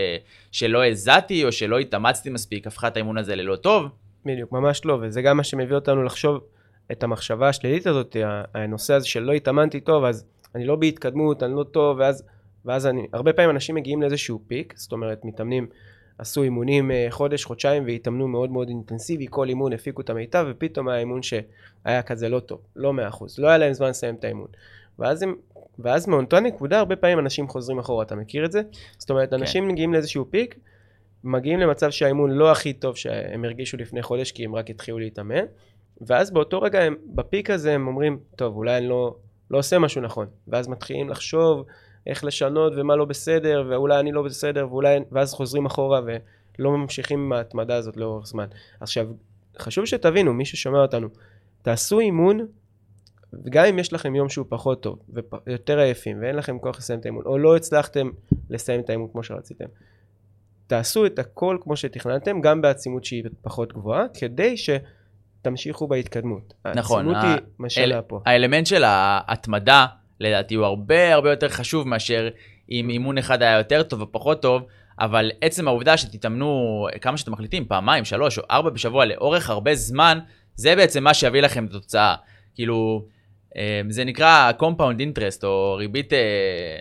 [0.52, 3.86] שלא הזעתי או שלא התאמצתי מספיק הפכה את האימון הזה ללא טוב?
[4.26, 6.40] בדיוק, ממש לא, וזה גם מה שמביא אותנו לחשוב
[6.92, 8.16] את המחשבה השלילית הזאת,
[8.54, 10.26] הנושא הזה של לא התאמנתי טוב, אז
[10.56, 12.24] אני לא בהתקדמות, אני לא טוב, ואז,
[12.66, 15.68] ואז אני, הרבה פעמים אנשים מגיעים לאיזשהו פיק, זאת אומרת, מתאמנים,
[16.18, 20.88] עשו אימונים אה, חודש, חודשיים, והתאמנו מאוד מאוד אינטנסיבי, כל אימון הפיקו את המיטב, ופתאום
[20.88, 24.24] היה אימון שהיה כזה לא טוב, לא מאה אחוז, לא היה להם זמן לסיים את
[24.24, 24.48] האימון.
[25.00, 25.36] ואז הם,
[25.80, 28.62] ואז מאותה נקודה, הרבה פעמים אנשים חוזרים אחורה, אתה מכיר את זה?
[28.98, 30.56] זאת אומרת, אנשים מגיעים לאיזשהו פיק,
[31.26, 35.46] מגיעים למצב שהאימון לא הכי טוב שהם הרגישו לפני חודש כי הם רק התחילו להתאמן
[36.02, 39.16] ואז באותו רגע הם בפיק הזה הם אומרים טוב אולי אני לא,
[39.52, 41.66] לא עושה משהו נכון ואז מתחילים לחשוב
[42.08, 46.02] איך לשנות ומה לא בסדר ואולי אני לא בסדר ואולי ואז חוזרים אחורה
[46.60, 48.46] ולא ממשיכים עם ההתמדה הזאת לאורך זמן
[48.80, 49.08] עכשיו
[49.60, 51.08] חשוב שתבינו מי ששומע אותנו
[51.62, 52.48] תעשו אימון
[53.46, 55.00] וגם אם יש לכם יום שהוא פחות טוב
[55.48, 58.10] ויותר עייפים ואין לכם כוח לסיים את האימון או לא הצלחתם
[58.50, 59.66] לסיים את האימון כמו שרציתם
[60.68, 66.54] תעשו את הכל כמו שתכננתם, גם בעצימות שהיא פחות גבוהה, כדי שתמשיכו בהתקדמות.
[66.76, 68.20] נכון, העצימות ה- היא מה שעלה פה.
[68.26, 69.86] האלמנט של ההתמדה,
[70.20, 72.30] לדעתי, הוא הרבה הרבה יותר חשוב מאשר
[72.72, 74.64] אם אימון אחד היה יותר טוב או פחות טוב,
[75.00, 80.20] אבל עצם העובדה שתתאמנו כמה שאתם מחליטים, פעמיים, שלוש או ארבע בשבוע לאורך הרבה זמן,
[80.56, 82.16] זה בעצם מה שיביא לכם את התוצאה.
[82.56, 83.06] כאילו,
[83.58, 86.78] אה, זה נקרא compound interest או ריבית, אה,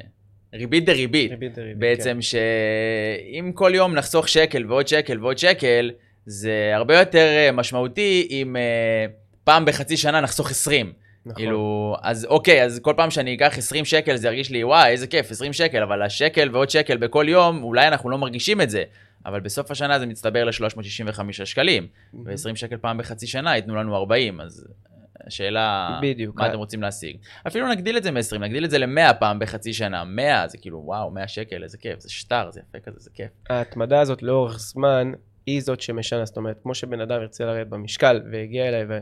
[0.55, 1.30] ריבית דריבית.
[1.30, 5.91] ריבית דריבית, בעצם שאם כל יום נחסוך שקל ועוד שקל ועוד שקל,
[6.26, 8.57] זה הרבה יותר אה, משמעותי אם
[9.45, 10.93] פעם בחצי שנה נחסוך 20.
[11.27, 11.43] נכון.
[11.43, 15.07] כאילו, אז אוקיי, אז כל פעם שאני אקח 20 שקל זה ירגיש לי, וואי, איזה
[15.07, 18.83] כיף, 20 שקל, אבל השקל ועוד שקל בכל יום, אולי אנחנו לא מרגישים את זה.
[19.27, 21.87] אבל בסוף השנה זה מצטבר ל-365 שקלים,
[22.25, 24.66] ו-20 שקל פעם בחצי שנה ייתנו לנו 40, אז
[25.27, 26.41] השאלה, בדיוק.
[26.41, 27.16] מה אתם רוצים להשיג.
[27.47, 30.05] אפילו נגדיל את זה מ-20, נגדיל את זה ל-100 פעם בחצי שנה.
[30.05, 33.31] 100 זה כאילו, וואו, 100 שקל, איזה כיף, זה שטר, זה יפה כזה, זה כיף.
[33.51, 35.12] ההתמדה הזאת לאורך זמן
[35.47, 38.99] היא זאת שמשנה, זאת אומרת, כמו שבן אדם ירצה לרדת במשקל והגיע אליי ו...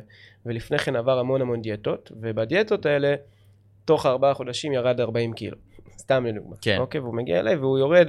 [0.47, 3.15] ולפני כן עבר המון המון דיאטות, ובדיאטות האלה,
[3.85, 5.57] תוך ארבעה חודשים ירד 40 קילו.
[5.99, 6.57] סתם לדוגמה.
[6.61, 6.77] כן.
[6.79, 8.09] אוקיי, והוא מגיע אליי והוא יורד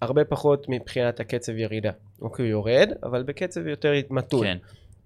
[0.00, 1.90] הרבה פחות מבחינת הקצב ירידה.
[2.22, 4.46] אוקיי, הוא יורד, אבל בקצב יותר מתון.
[4.46, 4.56] כן.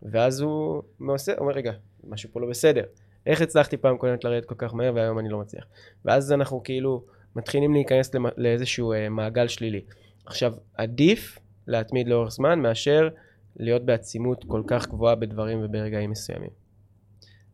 [0.02, 1.72] ואז הוא עושה, אומר רגע,
[2.04, 2.82] משהו פה לא בסדר.
[3.26, 5.64] איך הצלחתי פעם קודמת לרדת כל כך מהר והיום אני לא מצליח.
[6.04, 7.02] ואז אנחנו כאילו
[7.36, 9.80] מתחילים להיכנס למ- לאיזשהו אה, מעגל שלילי.
[10.26, 13.08] עכשיו, עדיף להתמיד לאורך זמן מאשר
[13.56, 16.50] להיות בעצימות כל כך גבוהה בדברים וברגעים מסוימים.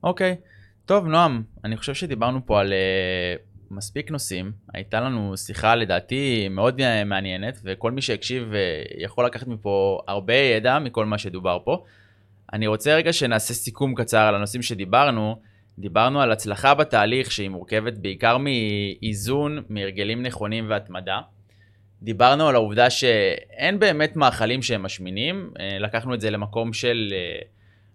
[0.05, 0.37] אוקיי.
[0.87, 4.53] טוב, נועם, אני חושב שדיברנו פה על uh, מספיק נושאים.
[4.75, 10.35] הייתה לנו שיחה לדעתי מאוד אה, מעניינת, וכל מי שהקשיב uh, יכול לקחת מפה הרבה
[10.35, 11.85] ידע מכל מה שדובר פה.
[12.53, 15.37] אני רוצה רגע שנעשה סיכום קצר על הנושאים שדיברנו.
[15.79, 21.21] דיברנו על הצלחה בתהליך שהיא מורכבת בעיקר מאיזון, מהרגלים נכונים והתמדה.
[22.03, 27.39] דיברנו על העובדה שאין באמת מאכלים שהם משמינים, אה, לקחנו את זה למקום של אה,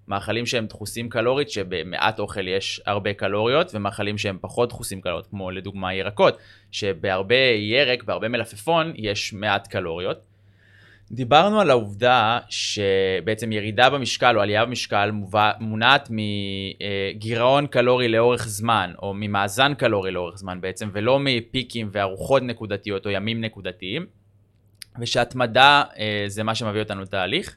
[0.07, 5.51] מאכלים שהם דחוסים קלורית, שבמעט אוכל יש הרבה קלוריות, ומאכלים שהם פחות דחוסים קלוריות, כמו
[5.51, 6.37] לדוגמה ירקות,
[6.71, 10.19] שבהרבה ירק, בהרבה מלפפון, יש מעט קלוריות.
[11.11, 15.11] דיברנו על העובדה שבעצם ירידה במשקל או עלייה במשקל
[15.59, 23.05] מונעת מגירעון קלורי לאורך זמן, או ממאזן קלורי לאורך זמן בעצם, ולא מפיקים וארוחות נקודתיות
[23.05, 24.05] או ימים נקודתיים,
[24.99, 27.55] ושהתמדה אה, זה מה שמביא אותנו לתהליך.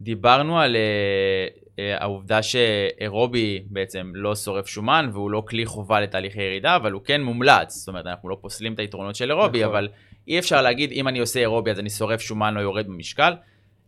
[0.00, 1.46] דיברנו על אה,
[1.78, 7.02] אה, העובדה שאירובי בעצם לא שורף שומן והוא לא כלי חובה לתהליכי ירידה, אבל הוא
[7.04, 7.74] כן מומלץ.
[7.74, 9.70] זאת אומרת, אנחנו לא פוסלים את היתרונות של אירובי, נכון.
[9.70, 9.88] אבל
[10.28, 13.32] אי אפשר להגיד, אם אני עושה אירובי אז אני שורף שומן או יורד במשקל.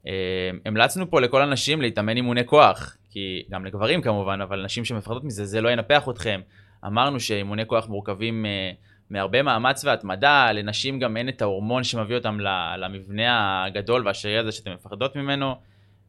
[0.06, 5.24] אה, המלצנו פה לכל הנשים להתאמן אימוני כוח, כי גם לגברים כמובן, אבל נשים שמפחדות
[5.24, 6.40] מזה, זה לא ינפח אתכם.
[6.86, 8.70] אמרנו שאימוני כוח מורכבים אה,
[9.10, 12.38] מהרבה מאמץ והתמדה, לנשים גם אין את ההורמון שמביא אותם
[12.78, 15.54] למבנה הגדול והשרירי הזה שאתן מפחדות ממנו.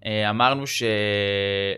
[0.05, 0.63] אה, אמרנו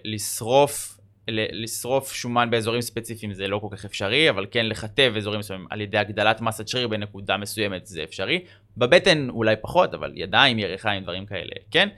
[0.04, 5.68] שלשרוף, לשרוף שומן באזורים ספציפיים זה לא כל כך אפשרי, אבל כן לכתב אזורים מסוימים
[5.70, 8.44] על ידי הגדלת מסת שריר בנקודה מסוימת זה אפשרי.
[8.78, 11.90] בבטן אולי פחות, אבל ידיים, ירכיים, דברים כאלה, כן?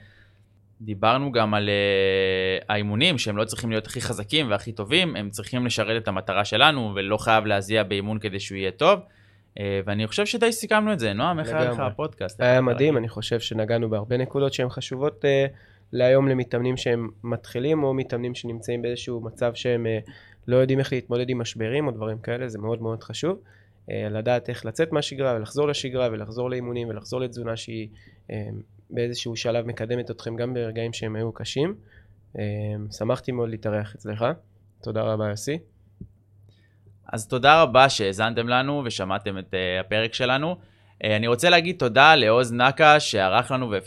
[0.80, 5.66] דיברנו גם על uh, האימונים שהם לא צריכים להיות הכי חזקים והכי טובים, הם צריכים
[5.66, 9.00] לשרת את המטרה שלנו ולא חייב להזיע באימון כדי שהוא יהיה טוב.
[9.00, 11.12] Uh, ואני חושב שדי סיכמנו את זה.
[11.12, 11.78] נועם, איך היה לך.
[11.78, 12.40] הפודקאסט?
[12.40, 15.56] היה מדהים, אני חושב שנגענו בהרבה נקודות שהן חשובות uh,
[15.92, 20.10] להיום למתאמנים שהם מתחילים, או מתאמנים שנמצאים באיזשהו מצב שהם uh,
[20.46, 23.38] לא יודעים איך להתמודד עם משברים או דברים כאלה, זה מאוד מאוד חשוב.
[23.38, 27.88] Uh, לדעת איך לצאת מהשגרה ולחזור לשגרה ולחזור לאימונים ולחזור לתזונה שהיא
[28.26, 28.32] uh,
[28.90, 31.74] באיזשהו שלב מקדמת אתכם גם ברגעים שהם היו קשים.
[32.98, 34.24] שמחתי מאוד להתארח אצלך.
[34.82, 35.58] תודה רבה יוסי.
[37.12, 40.56] אז תודה רבה שהאזנתם לנו ושמעתם את הפרק שלנו.
[41.04, 43.70] אני רוצה להגיד תודה לעוז נקה שערך לנו